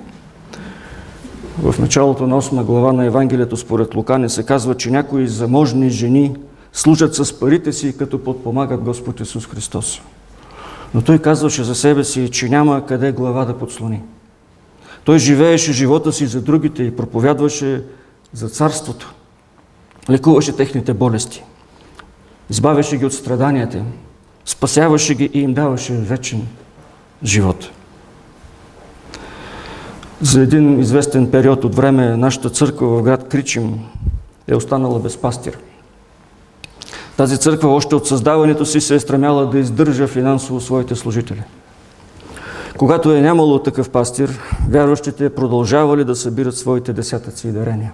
[1.63, 6.37] В началото на 8 глава на Евангелието според Лука се казва, че някои заможни жени
[6.73, 10.01] служат с парите си, като подпомагат Господ Исус Христос.
[10.95, 14.03] Но той казваше за себе си, че няма къде глава да подслони.
[15.05, 17.85] Той живееше живота си за другите и проповядваше
[18.33, 19.15] за царството.
[20.11, 21.45] Лекуваше техните болести.
[22.51, 23.83] Избавяше ги от страданията.
[24.45, 26.47] Спасяваше ги и им даваше вечен
[27.25, 27.71] живот.
[30.21, 33.79] За един известен период от време нашата църква в град Кричим
[34.49, 35.59] е останала без пастир.
[37.17, 41.43] Тази църква още от създаването си се е стремяла да издържа финансово своите служители.
[42.79, 44.41] Когато е нямало такъв пастир,
[44.71, 47.93] вярващите продължавали да събират своите десятъци и дарения.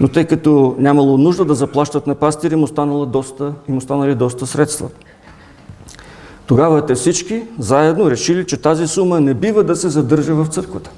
[0.00, 4.46] Но тъй като нямало нужда да заплащат на пастир, им, останало доста, им останали доста
[4.46, 4.88] средства.
[6.46, 10.90] Тогава те всички заедно решили, че тази сума не бива да се задържа в църквата.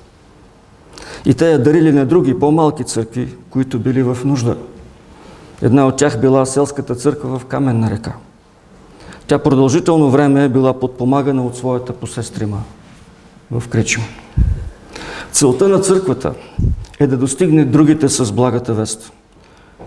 [1.27, 4.57] И те я дарили на други по-малки църкви, които били в нужда.
[5.63, 8.13] Една от тях била селската църква в Каменна река.
[9.27, 12.63] Тя продължително време е била подпомагана от своята посестрима
[13.51, 14.03] в Кричим.
[15.33, 16.35] Целта на църквата
[17.01, 19.13] е да достигне другите с благата вест.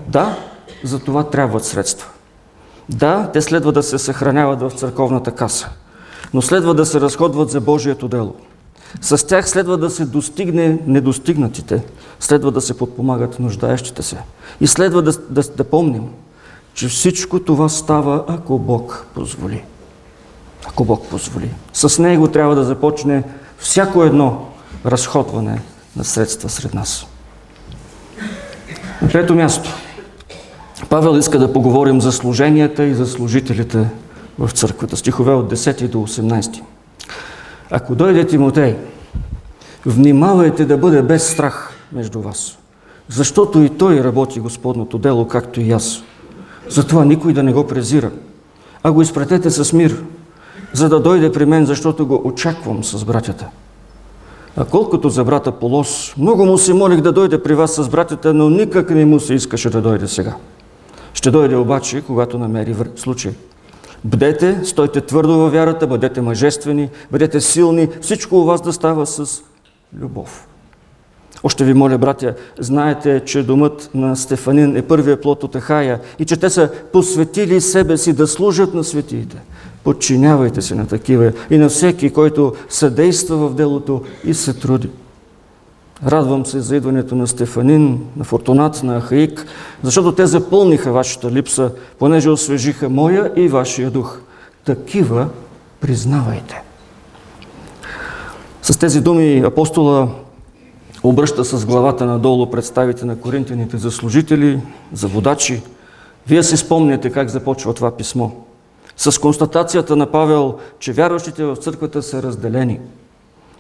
[0.08, 0.38] Да,
[0.84, 2.10] за това трябват средства.
[2.90, 5.70] Да, те следва да се съхраняват в църковната каса,
[6.34, 8.36] но следва да се разходват за Божието дело.
[9.02, 11.84] С тях следва да се достигне недостигнатите,
[12.20, 14.18] следва да се подпомагат нуждаещите се.
[14.62, 16.04] И следва да, да, да помним,
[16.74, 19.64] че всичко това става, ако Бог позволи.
[20.68, 21.52] Ако Бог позволи.
[21.74, 23.24] С Него трябва да започне
[23.58, 24.48] всяко едно
[24.86, 25.62] разходване
[25.96, 27.06] на средства сред нас.
[29.02, 29.70] На трето място.
[30.90, 33.90] Павел иска да поговорим за служенията и за служителите
[34.40, 34.98] в църквата.
[34.98, 36.62] Стихове от 10 до 18.
[37.72, 38.76] Ако дойде Тимотей,
[39.86, 42.58] внимавайте да бъде без страх между вас,
[43.08, 46.04] защото и той работи Господното дело, както и аз.
[46.70, 48.12] Затова никой да не го презира,
[48.84, 50.04] а го изпратете с мир,
[50.74, 53.48] за да дойде при мен, защото го очаквам с братята.
[54.62, 58.34] А колкото за брата Полос, много му се молих да дойде при вас с братята,
[58.34, 60.36] но никак не му се искаше да дойде сега.
[61.14, 63.32] Ще дойде обаче, когато намери случай.
[64.06, 69.44] Бдете, стойте твърдо във вярата, бъдете мъжествени, бъдете силни, всичко у вас да става с
[70.00, 70.48] любов.
[71.44, 76.26] Още ви моля, братя, знаете, че домът на Стефанин е първия плод от Ахая и
[76.26, 79.38] че те са посветили себе си да служат на светиите.
[79.84, 84.90] Подчинявайте се на такива и на всеки, който съдейства в делото и се труди.
[86.08, 89.46] Радвам се за идването на Стефанин, на Фортунат, на Ахаик,
[89.84, 94.20] защото те запълниха вашата липса, понеже освежиха моя и вашия дух.
[94.66, 95.28] Такива
[95.82, 96.62] признавайте.
[98.62, 100.08] С тези думи апостола
[101.04, 104.60] обръща с главата надолу представите на коринтияните за служители,
[104.94, 105.62] за водачи.
[106.28, 108.30] Вие си спомняте как започва това писмо.
[109.00, 112.80] С констатацията на Павел, че вярващите в църквата са разделени.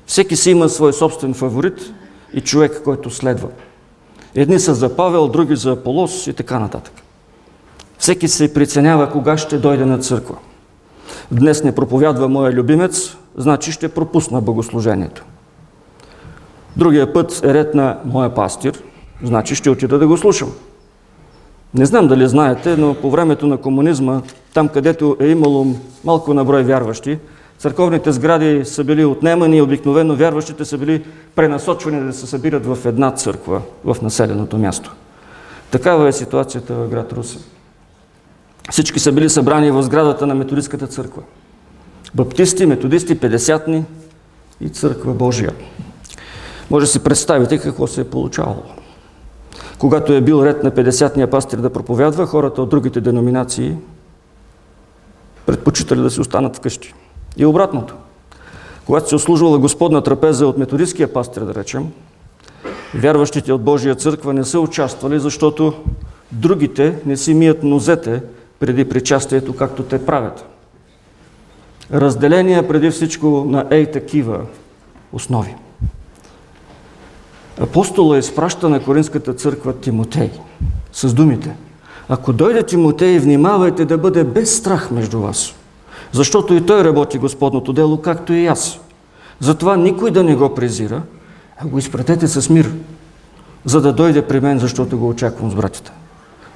[0.05, 1.93] Всеки си има свой собствен фаворит
[2.33, 3.47] и човек, който следва.
[4.35, 6.93] Едни са за Павел, други за Аполос и така нататък.
[7.97, 10.35] Всеки се приценява кога ще дойде на църква.
[11.31, 15.25] Днес не проповядва моя любимец, значи ще пропусна богослужението.
[16.77, 18.83] Другия път е ред на моя пастир,
[19.23, 20.51] значи ще отида да го слушам.
[21.73, 24.21] Не знам дали знаете, но по времето на комунизма,
[24.53, 27.17] там където е имало малко наброй вярващи,
[27.57, 31.05] църковните сгради са били отнемани и обикновено вярващите са били
[31.35, 34.95] пренасочвани да се събират в една църква в населеното място.
[35.71, 37.39] Такава е ситуацията в град Руса.
[38.71, 41.21] Всички са били събрани в сградата на методистската църква.
[42.15, 43.85] Баптисти, методисти, педесятни
[44.61, 45.53] и църква Божия.
[46.69, 48.63] Може да си представите какво се е получавало.
[49.77, 53.75] Когато е бил ред на 50-ния пастир да проповядва, хората от другите деноминации
[55.45, 56.93] предпочитали да си останат вкъщи.
[57.37, 57.95] И обратното.
[58.85, 61.91] Когато се ослужвала Господна трапеза от методистския пастир, да речем,
[62.93, 65.73] вярващите от Божия църква не са участвали, защото
[66.31, 68.21] другите не си мият нозете
[68.59, 70.45] преди причастието, както те правят.
[71.93, 74.41] Разделение преди всичко на ей такива
[75.13, 75.55] основи.
[77.59, 80.31] Апостола изпраща на Коринската църква Тимотей
[80.91, 81.55] с думите
[82.09, 85.53] Ако дойде Тимотей, внимавайте да бъде без страх между вас,
[86.11, 88.79] защото и той работи Господното дело, както и аз.
[89.39, 91.01] Затова никой да не го презира,
[91.57, 92.71] а го изпратете с мир,
[93.65, 95.91] за да дойде при мен, защото го очаквам с братята.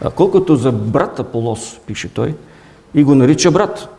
[0.02, 2.36] А колкото за брата Полос, пише той,
[2.94, 3.90] и го нарича брат.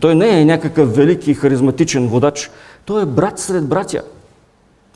[0.00, 2.50] Той не е някакъв велики харизматичен водач,
[2.84, 4.02] той е брат сред братя.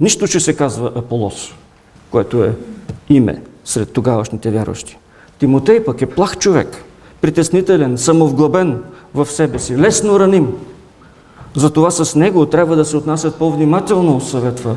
[0.00, 1.54] Нищо, че се казва Аполос,
[2.10, 2.54] което е
[3.08, 4.98] име сред тогавашните вярващи.
[5.38, 6.84] Тимотей пък е плах човек,
[7.20, 8.82] притеснителен, самовглъбен
[9.14, 10.48] в себе си, лесно раним.
[11.56, 14.76] Затова с него трябва да се отнасят по-внимателно, съветва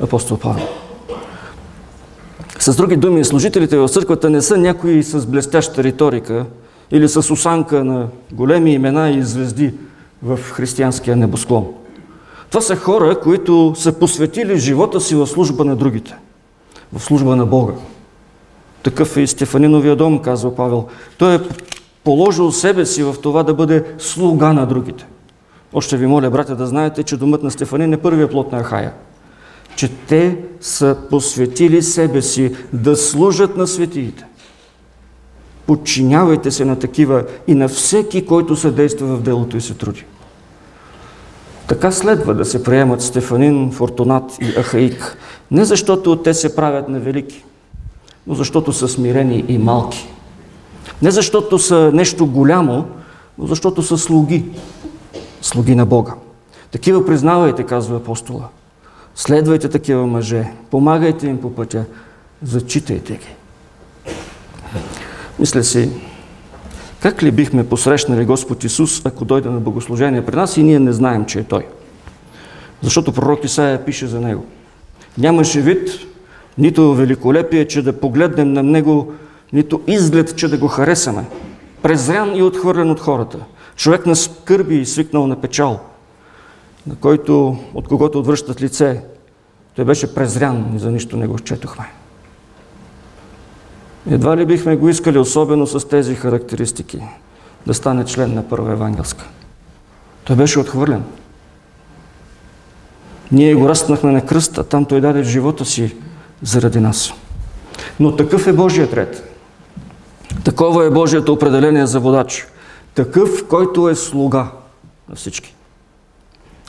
[0.00, 0.66] апостол Павел.
[2.58, 6.46] С други думи, служителите в църквата не са някои с блестяща риторика
[6.90, 9.74] или с осанка на големи имена и звезди
[10.22, 11.66] в християнския небосклон.
[12.50, 16.14] Това са хора, които са посветили живота си в служба на другите,
[16.92, 17.72] в служба на Бога.
[18.82, 20.86] Такъв е и Стефаниновия дом, казва Павел.
[21.18, 21.40] Той е
[22.04, 25.06] положил себе си в това да бъде слуга на другите.
[25.72, 28.92] Още ви моля, братя, да знаете, че домът на Стефанин е първият плод на Ахая.
[29.76, 34.24] Че те са посветили себе си да служат на светиите.
[35.66, 40.04] Подчинявайте се на такива и на всеки, който съдейства в делото и се труди.
[41.66, 45.16] Така следва да се приемат Стефанин, Фортунат и Ахаик.
[45.50, 47.44] Не защото те се правят на велики,
[48.26, 50.08] но защото са смирени и малки.
[51.02, 52.86] Не защото са нещо голямо,
[53.38, 54.44] но защото са слуги.
[55.42, 56.14] Слуги на Бога.
[56.70, 58.48] Такива признавайте, казва апостола.
[59.14, 60.52] Следвайте такива мъже.
[60.70, 61.84] Помагайте им по пътя.
[62.42, 63.36] Зачитайте ги.
[65.38, 65.90] Мисля си,
[67.00, 70.92] как ли бихме посрещнали Господ Исус, ако дойде на богослужение при нас и ние не
[70.92, 71.66] знаем, че е Той?
[72.82, 74.44] Защото пророк Исаия пише за Него.
[75.18, 75.90] Нямаше вид,
[76.58, 79.12] нито великолепие, че да погледнем на Него,
[79.52, 81.24] нито изглед, че да го харесаме.
[81.82, 83.38] Презрян и отхвърлен от хората.
[83.76, 85.80] Човек на скърби и свикнал на печал,
[86.86, 89.02] на който, от когото отвръщат лице.
[89.76, 91.84] Той беше презрян и за нищо не го счетохме.
[94.10, 97.00] Едва ли бихме го искали, особено с тези характеристики,
[97.66, 99.24] да стане член на Първа Евангелска.
[100.24, 101.04] Той беше отхвърлен.
[103.32, 105.96] Ние го растнахме на кръста, там той даде живота си
[106.42, 107.12] заради нас.
[108.00, 109.32] Но такъв е Божият ред.
[110.44, 112.46] Такова е Божието определение за водач.
[112.94, 114.50] Такъв, който е слуга
[115.08, 115.54] на всички.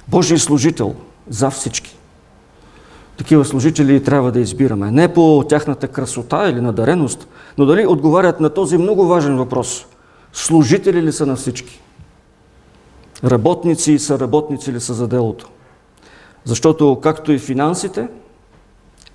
[0.07, 0.95] Божий служител
[1.29, 1.97] за всички.
[3.17, 4.91] Такива служители трябва да избираме.
[4.91, 9.85] Не по тяхната красота или надареност, но дали отговарят на този много важен въпрос.
[10.33, 11.81] Служители ли са на всички?
[13.23, 15.49] Работници и са работници ли са за делото?
[16.45, 18.07] Защото както и финансите,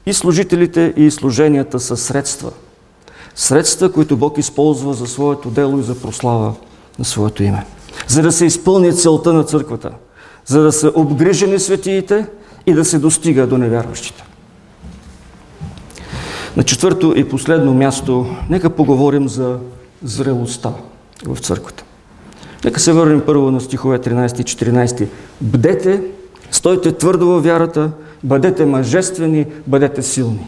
[0.06, 2.52] и служителите, и служенията са средства.
[3.34, 6.54] Средства, които Бог използва за своето дело и за прослава
[6.98, 7.66] на своето име.
[8.08, 9.92] За да се изпълни целта на църквата.
[10.46, 12.26] За да са обгрижени светиите–
[12.66, 14.24] и да се достига до невярващите.
[16.56, 19.58] На четвърто и последно място, нека поговорим за
[20.02, 20.72] зрелостта
[21.26, 21.84] в църквата.
[22.64, 25.08] Нека се върнем първо на стихове 13 и 14.
[25.40, 26.02] Бдете,
[26.50, 27.90] стойте твърдо във вярата,
[28.24, 30.46] бъдете мъжествени, бъдете силни.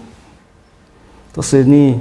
[1.31, 2.01] Това са едни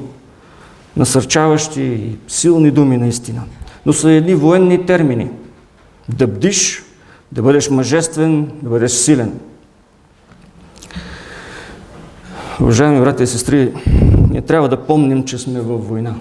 [0.97, 3.41] насърчаващи и силни думи наистина.
[3.85, 5.29] Но са едни военни термини.
[6.09, 6.83] Да бдиш,
[7.31, 9.33] да бъдеш мъжествен, да бъдеш силен.
[12.61, 13.73] Уважаеми брати и сестри,
[14.29, 16.15] ние трябва да помним, че сме във война.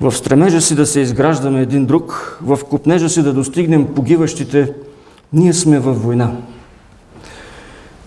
[0.00, 4.72] В стремежа си да се изграждаме един друг, в купнежа си да достигнем погиващите,
[5.32, 6.32] ние сме във война.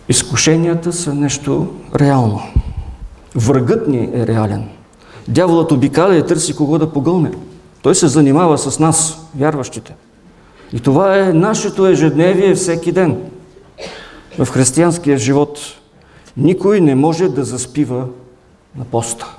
[0.10, 1.68] Изкушенията са нещо
[2.00, 2.41] реално.
[3.36, 4.70] Врагът ни е реален.
[5.28, 7.32] Дяволът обикаля и търси кого да погълне.
[7.82, 9.95] Той се занимава с нас, вярващите.
[10.74, 13.18] И това е нашето ежедневие всеки ден.
[14.39, 15.60] В християнския живот
[16.38, 18.07] никой не може да заспива
[18.77, 19.38] на поста.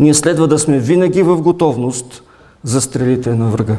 [0.00, 2.22] Ние следва да сме винаги в готовност
[2.64, 3.76] за стрелите на врага.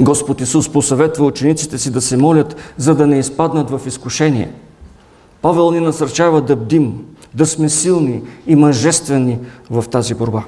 [0.00, 4.52] Господ Исус посъветва учениците си да се молят, за да не изпаднат в изкушение.
[5.42, 7.04] Павел ни насърчава да бдим,
[7.34, 9.38] да сме силни и мъжествени
[9.70, 10.44] в тази борба.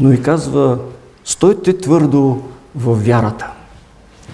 [0.00, 0.78] Но и казва,
[1.24, 2.42] стойте твърдо
[2.74, 3.50] в вярата.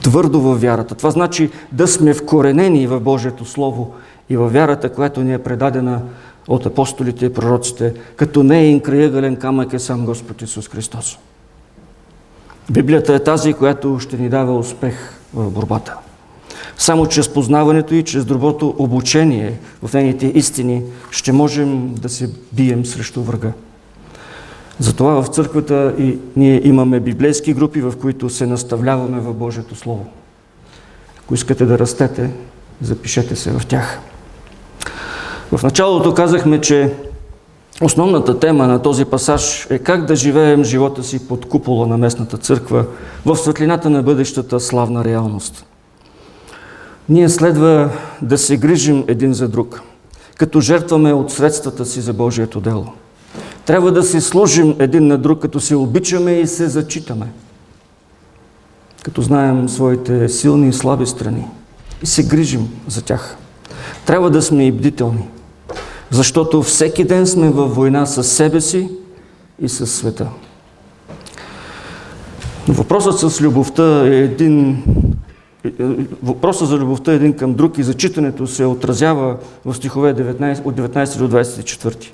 [0.02, 0.94] Твърдо във вярата.
[0.94, 3.94] Това значи да сме вкоренени в Божието Слово
[4.28, 6.00] и във вярата, която ни е предадена
[6.48, 11.18] от апостолите и пророците, като не е инкраъгълен камък е сам Господ Исус Христос.
[12.70, 14.94] Библията е тази, която ще ни дава успех
[15.34, 15.96] в борбата.
[16.78, 22.86] Само чрез познаването и чрез доброто обучение в нейните истини ще можем да се бием
[22.86, 23.52] срещу врага.
[24.78, 30.06] Затова в църквата и ние имаме библейски групи, в които се наставляваме в Божието Слово.
[31.18, 32.30] Ако искате да растете,
[32.82, 34.00] запишете се в тях.
[35.56, 36.94] В началото казахме, че
[37.82, 42.38] основната тема на този пасаж е как да живеем живота си под купола на местната
[42.38, 42.84] църква
[43.24, 45.66] в светлината на бъдещата славна реалност.
[47.08, 47.90] Ние следва
[48.22, 49.82] да се грижим един за друг,
[50.36, 52.86] като жертваме от средствата си за Божието дело.
[53.64, 57.26] Трябва да се служим един на друг, като се обичаме и се зачитаме.
[59.02, 61.46] Като знаем своите силни и слаби страни
[62.02, 63.36] и се грижим за тях.
[64.06, 65.28] Трябва да сме и бдителни,
[66.10, 68.88] защото всеки ден сме във война с себе си
[69.62, 70.28] и с света.
[72.68, 74.82] Въпросът с любовта е един
[76.22, 80.74] Въпросът за любовта е един към друг и зачитането се отразява в стихове 19, от
[80.74, 82.10] 19 до 24.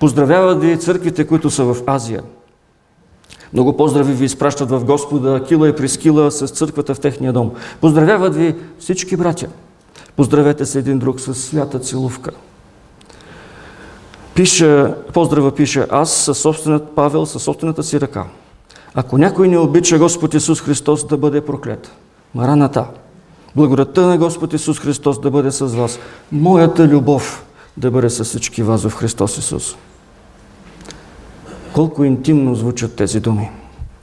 [0.00, 2.22] Поздравяват ви църквите, които са в Азия.
[3.52, 7.50] Много поздрави ви изпращат в Господа Кила и Прискила с църквата в техния дом.
[7.80, 9.46] Поздравяват ви всички братя.
[10.16, 12.30] Поздравете се един друг с свята целувка.
[14.34, 18.24] Пиша, поздрава пише аз със собствената Павел, със собствената си ръка.
[18.94, 21.90] Ако някой не обича Господ Исус Христос да бъде проклет.
[22.34, 22.86] Мараната.
[23.56, 25.98] Благодатта на Господ Исус Христос да бъде с вас.
[26.32, 27.44] Моята любов
[27.76, 29.76] да бъде с всички вас в Христос Исус.
[31.72, 33.50] Колко интимно звучат тези думи.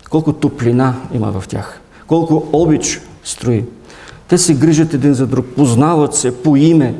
[0.09, 1.81] Колко топлина има в тях.
[2.07, 3.65] Колко обич строи.
[4.27, 6.95] Те се грижат един за друг, познават се по име.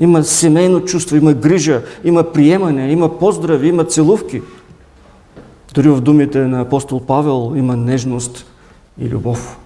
[0.00, 4.42] Има семейно чувство, има грижа, има приемане, има поздрави, има целувки.
[5.74, 8.46] Дори в думите на апостол Павел има нежност
[9.00, 9.58] и любов.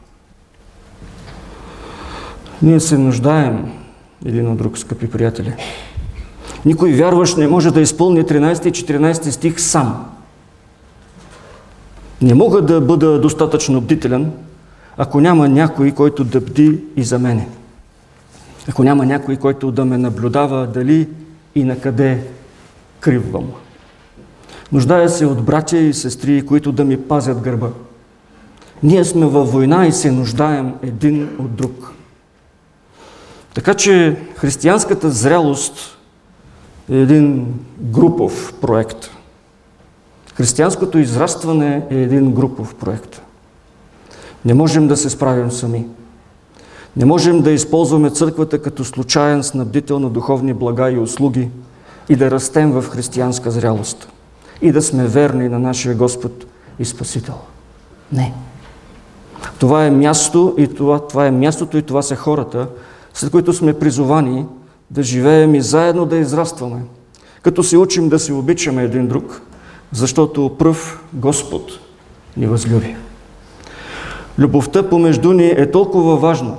[2.62, 3.72] Ние се нуждаем
[4.24, 5.54] един от друг, скъпи приятели.
[6.64, 10.04] Никой вярващ не може да изпълни 13 и 14 стих сам.
[12.22, 14.32] Не мога да бъда достатъчно бдителен,
[14.96, 17.48] ако няма някой, който да бди и за мене.
[18.68, 21.08] Ако няма някой, който да ме наблюдава дали
[21.54, 22.26] и на къде
[23.00, 23.52] криввам.
[24.72, 27.68] Нуждая се от братя и сестри, които да ми пазят гърба.
[28.82, 31.92] Ние сме във война и се нуждаем един от друг.
[33.54, 35.98] Така че християнската зрялост
[36.90, 39.10] е един групов проект.
[40.34, 43.22] Християнското израстване е един групов проект.
[44.44, 45.86] Не можем да се справим сами.
[46.96, 51.48] Не можем да използваме църквата като случайен снабдител на духовни блага и услуги
[52.08, 54.08] и да растем в християнска зрялост
[54.62, 56.44] и да сме верни на нашия Господ
[56.78, 57.34] и Спасител.
[58.12, 58.32] Не.
[59.58, 62.66] Това е място и това, това е мястото и това са хората,
[63.14, 64.46] след които сме призовани
[64.90, 66.82] да живеем и заедно да израстваме,
[67.42, 69.42] като се учим да се обичаме един друг,
[69.92, 71.70] защото пръв Господ
[72.36, 72.96] ни възлюби.
[74.38, 76.56] Любовта помежду ни е толкова важна,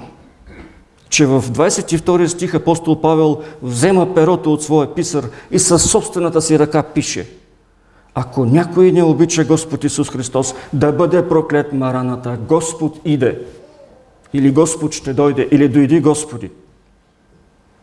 [1.16, 6.59] че в 22 стих апостол Павел взема перото от своя писар и със собствената си
[6.59, 7.30] ръка пише
[8.16, 12.38] Ако някой не обича Господ Исус Христос, да бъде проклет мараната.
[12.47, 13.41] Господ иде.
[14.34, 16.51] Или Господ ще дойде, или дойди Господи.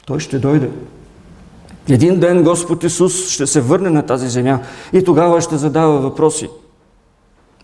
[0.07, 0.71] Той ще дойде.
[1.89, 4.61] Един ден Господ Исус ще се върне на тази земя
[4.93, 6.49] и тогава ще задава въпроси.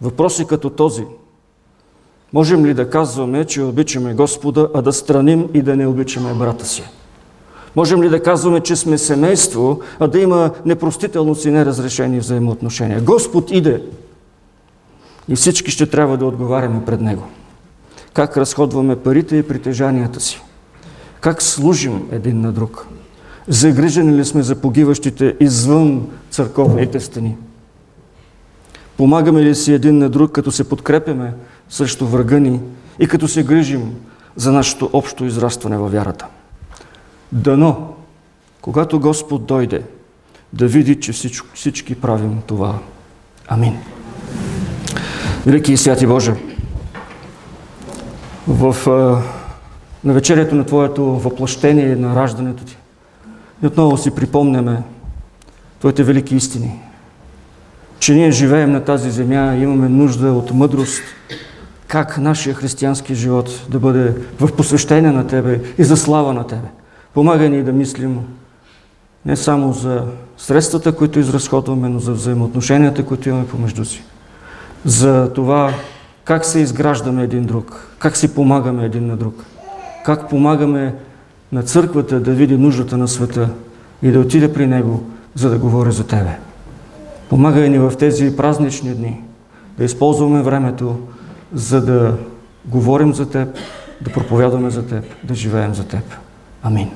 [0.01, 1.05] Въпроси като този.
[2.33, 6.67] Можем ли да казваме, че обичаме Господа, а да страним и да не обичаме брата
[6.67, 6.83] си?
[7.77, 13.01] Можем ли да казваме, че сме семейство, а да има непростителност и неразрешени взаимоотношения?
[13.01, 13.83] Господ иде
[15.29, 17.23] и всички ще трябва да отговаряме пред Него.
[18.13, 20.43] Как разходваме парите и притежанията си?
[21.21, 22.87] Как служим един на друг?
[23.49, 27.37] Загрижени ли сме за погиващите извън църковните стени?
[28.97, 31.35] Помагаме ли си един на друг, като се подкрепяме
[31.69, 32.61] срещу врага ни
[32.99, 33.95] и като се грижим
[34.37, 36.27] за нашето общо израстване във вярата?
[37.33, 37.95] Дано,
[38.61, 39.83] когато Господ дойде,
[40.53, 41.13] да види, че
[41.55, 42.79] всички, правим това.
[43.49, 43.79] Амин.
[45.47, 46.35] Велики и святи Боже,
[48.47, 48.77] в
[50.05, 52.77] на вечерието на Твоето въплъщение на раждането Ти.
[53.63, 54.83] И отново си припомняме
[55.81, 56.83] Твоите велики истини.
[57.99, 61.03] Че ние живеем на тази земя и имаме нужда от мъдрост,
[61.89, 66.69] как нашия християнски живот да бъде в посвещение на Тебе и за слава на Тебе.
[67.15, 68.19] Помагай ни да мислим
[69.27, 70.05] не само за
[70.39, 74.03] средствата, които изразходваме, но за взаимоотношенията, които имаме помежду си.
[74.85, 75.75] За това
[76.25, 79.45] как се изграждаме един друг, как си помагаме един на друг
[80.09, 80.95] как помагаме
[81.53, 83.49] на църквата да види нуждата на света
[84.03, 85.03] и да отиде при него,
[85.35, 86.39] за да говори за Тебе.
[87.29, 89.23] Помагай ни в тези празнични дни
[89.79, 90.99] да използваме времето,
[91.53, 92.19] за да
[92.65, 93.49] говорим за Теб,
[94.01, 96.05] да проповядваме за Теб, да живеем за Теб.
[96.63, 96.91] Амин.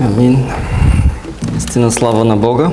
[0.00, 0.50] Амин.
[1.56, 2.70] Истина слава на Бога.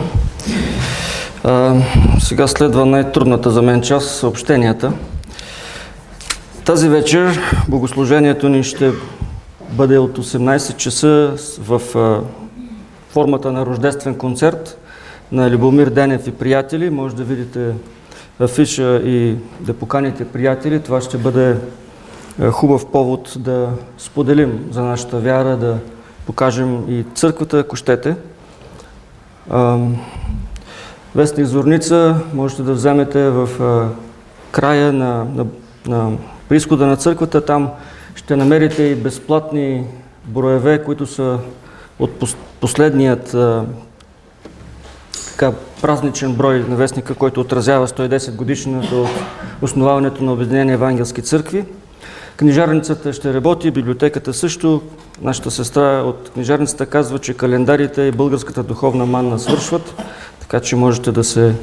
[1.43, 1.75] А,
[2.19, 4.93] сега следва най-трудната за мен част съобщенията.
[6.65, 8.91] Тази вечер богослужението ни ще
[9.71, 12.21] бъде от 18 часа в а,
[13.09, 14.77] формата на рождествен концерт
[15.31, 16.89] на Любомир Денев и приятели.
[16.89, 17.73] Може да видите
[18.39, 20.79] афиша и да поканите приятели.
[20.79, 21.55] Това ще бъде
[22.51, 25.77] хубав повод да споделим за нашата вяра, да
[26.25, 28.15] покажем и църквата, ако щете.
[31.15, 33.49] Вестник Зорница можете да вземете в
[34.51, 35.45] края на, на,
[35.87, 36.17] на
[36.49, 37.45] приисхода на църквата.
[37.45, 37.69] Там
[38.15, 39.83] ще намерите и безплатни
[40.25, 41.39] броеве, които са
[41.99, 43.35] от последният
[45.31, 45.51] така,
[45.81, 49.09] празничен брой на вестника, който отразява 110 годишната от
[49.61, 51.65] основаването на Обединение Евангелски църкви.
[52.37, 54.81] Книжарницата ще работи, библиотеката също.
[55.21, 59.95] Нашата сестра от книжарницата казва, че календарите и българската духовна манна свършват,
[60.39, 61.55] така че можете да се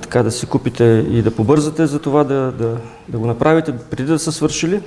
[0.00, 2.76] така да си купите и да побързате за това да, да,
[3.08, 4.80] да го направите преди да са свършили.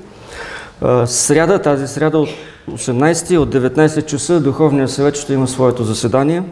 [1.06, 2.30] Сряда, тази сряда от
[2.70, 6.44] 18 от 19 часа Духовния съвет ще има своето заседание.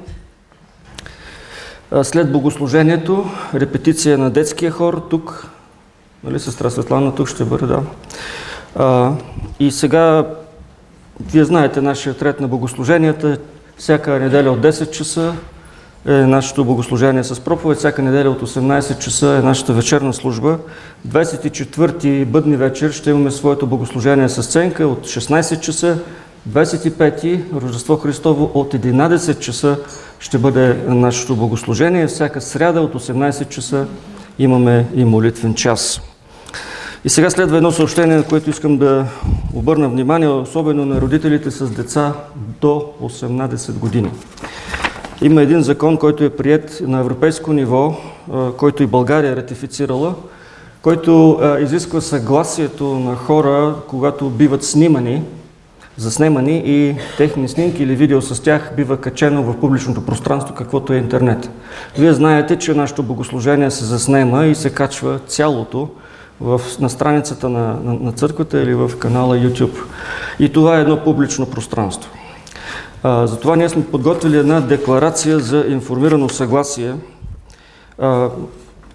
[2.04, 5.48] След богослужението, репетиция на детския хор, тук,
[6.24, 7.84] нали, сестра Светлана, тук ще бъде, да.
[9.60, 10.26] И сега,
[11.32, 13.38] вие знаете нашия ред на богослуженията,
[13.78, 15.34] всяка неделя от 10 часа
[16.06, 20.58] е нашето богослужение с проповед, всяка неделя от 18 часа е нашата вечерна служба.
[21.08, 25.98] 24-ти бъдни вечер ще имаме своето богослужение с сценка от 16 часа,
[26.50, 29.78] 25-ти Рождество Христово от 11 часа
[30.20, 32.08] ще бъде нашето богослужение.
[32.08, 33.88] Всяка сряда от 18 часа
[34.40, 36.02] имаме и молитвен час.
[37.06, 39.06] И сега следва едно съобщение, на което искам да
[39.54, 42.14] обърна внимание, особено на родителите с деца
[42.62, 44.12] до 18 години.
[45.22, 47.96] Има един закон, който е прият на европейско ниво,
[48.58, 50.16] който и България е ратифицирала,
[50.82, 55.24] който изисква съгласието на хора, когато биват снимани
[55.98, 60.98] заснемани и техни снимки или видео с тях бива качено в публичното пространство, каквото е
[60.98, 61.50] интернет.
[61.98, 65.90] Вие знаете, че нашето богослужение се заснема и се качва цялото
[66.42, 69.78] в, на страницата на, на, на църквата или в канала YouTube.
[70.40, 72.12] И това е едно публично пространство.
[73.04, 76.96] А, затова ние сме подготвили една декларация за информирано съгласие,
[78.00, 78.30] а,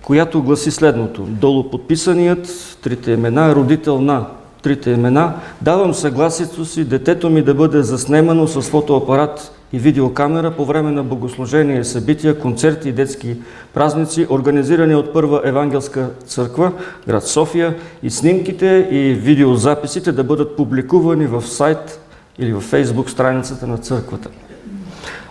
[0.03, 1.23] която гласи следното.
[1.23, 4.27] Долу подписаният, трите имена, родител на
[4.63, 10.65] трите имена, давам съгласието си детето ми да бъде заснемано с фотоапарат и видеокамера по
[10.65, 13.37] време на богослужение, събития, концерти и детски
[13.73, 16.73] празници, организирани от Първа Евангелска църква,
[17.09, 22.01] град София, и снимките и видеозаписите да бъдат публикувани в сайт
[22.39, 24.29] или в фейсбук страницата на църквата.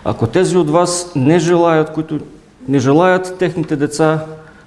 [0.04, 2.20] Ако тези от вас не желаят, които
[2.68, 4.24] не желаят техните деца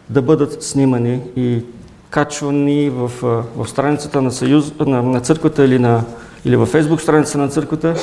[0.09, 1.61] да бъдат снимани и
[2.09, 3.11] качвани в,
[3.57, 6.03] в страницата на, съюз, на, на църквата или, на,
[6.45, 7.95] или във фейсбук страницата на църквата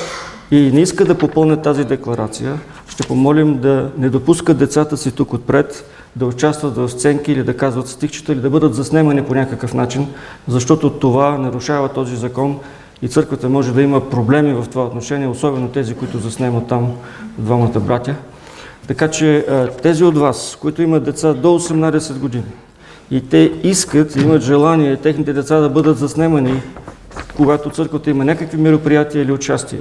[0.51, 5.32] и не иска да попълнят тази декларация, ще помолим да не допускат децата си тук
[5.32, 9.74] отпред, да участват в сценки или да казват стихчета или да бъдат заснемани по някакъв
[9.74, 10.07] начин,
[10.49, 12.59] защото това нарушава този закон
[13.03, 16.92] и църквата може да има проблеми в това отношение, особено тези, които заснемат там
[17.38, 18.14] двамата братя.
[18.86, 19.47] Така че
[19.82, 22.45] тези от вас, които имат деца до 18 години,
[23.11, 26.62] и те искат, имат желание техните деца да бъдат заснемани,
[27.36, 29.80] когато църквата има някакви мероприятия или участия.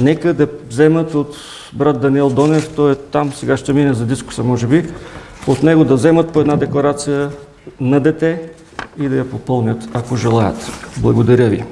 [0.00, 1.36] Нека да вземат от
[1.72, 4.84] брат Даниел Донев, той е там, сега ще мине за дискуса, може би,
[5.46, 7.30] от него да вземат по една декларация
[7.80, 8.50] на дете
[8.98, 10.70] и да я попълнят, ако желаят.
[10.96, 11.64] Благодаря ви.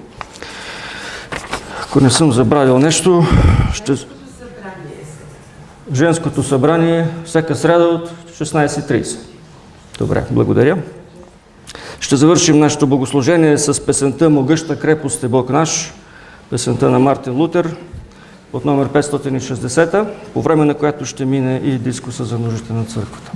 [1.82, 3.24] Ако не съм забравил нещо,
[3.72, 3.94] ще...
[5.92, 8.10] Женското събрание всяка среда от
[8.40, 9.18] 16.30.
[9.98, 10.78] Добре, благодаря.
[12.00, 15.92] Ще завършим нашето богослужение с песента Могъща крепост е Бог наш,
[16.50, 17.76] песента на Мартин Лутер
[18.54, 23.32] от номер 560, по време на която ще мине и дискуса за нуждите на църквата.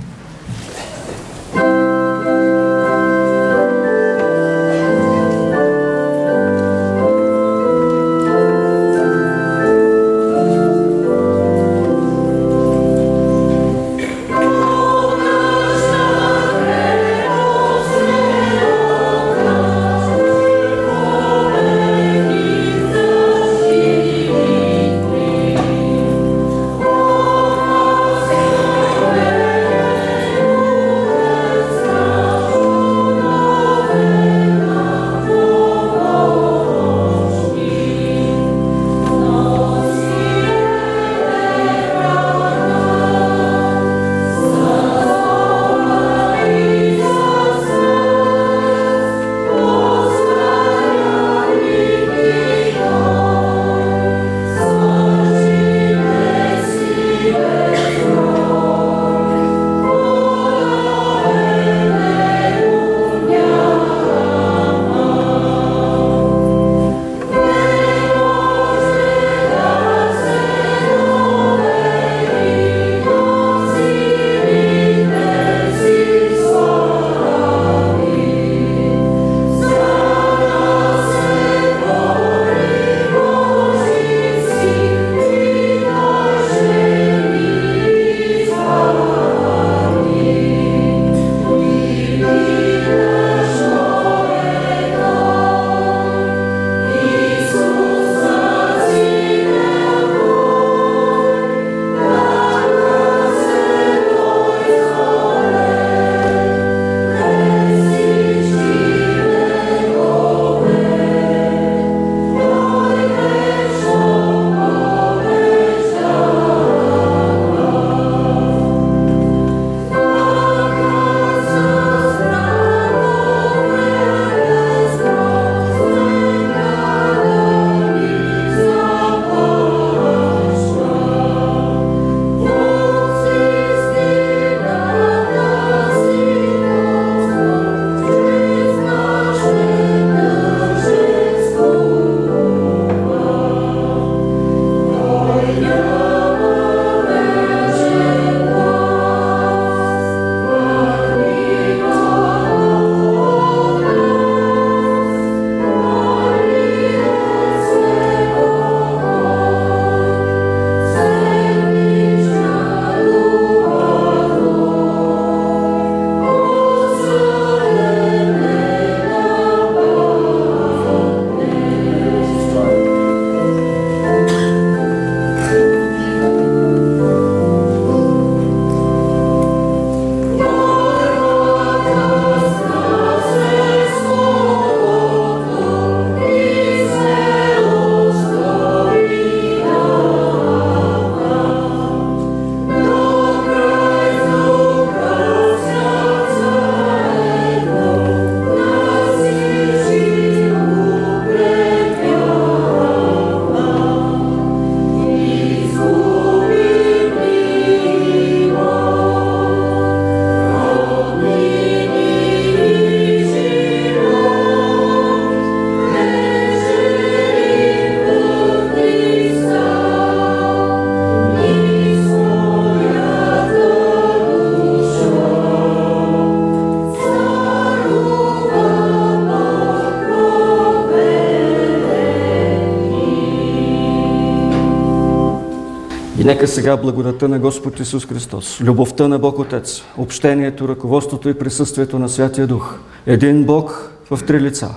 [236.29, 241.99] Нека сега благодата на Господ Исус Христос, любовта на Бог Отец, общението, ръководството и присъствието
[241.99, 244.69] на Святия Дух, един Бог в три лица,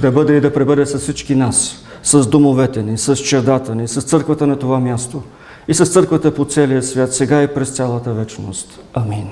[0.00, 4.02] да бъде и да пребъде с всички нас, с домовете ни, с чердата ни, с
[4.02, 5.22] църквата на това място
[5.68, 8.80] и с църквата по целия свят, сега и през цялата вечност.
[8.94, 9.28] Амин.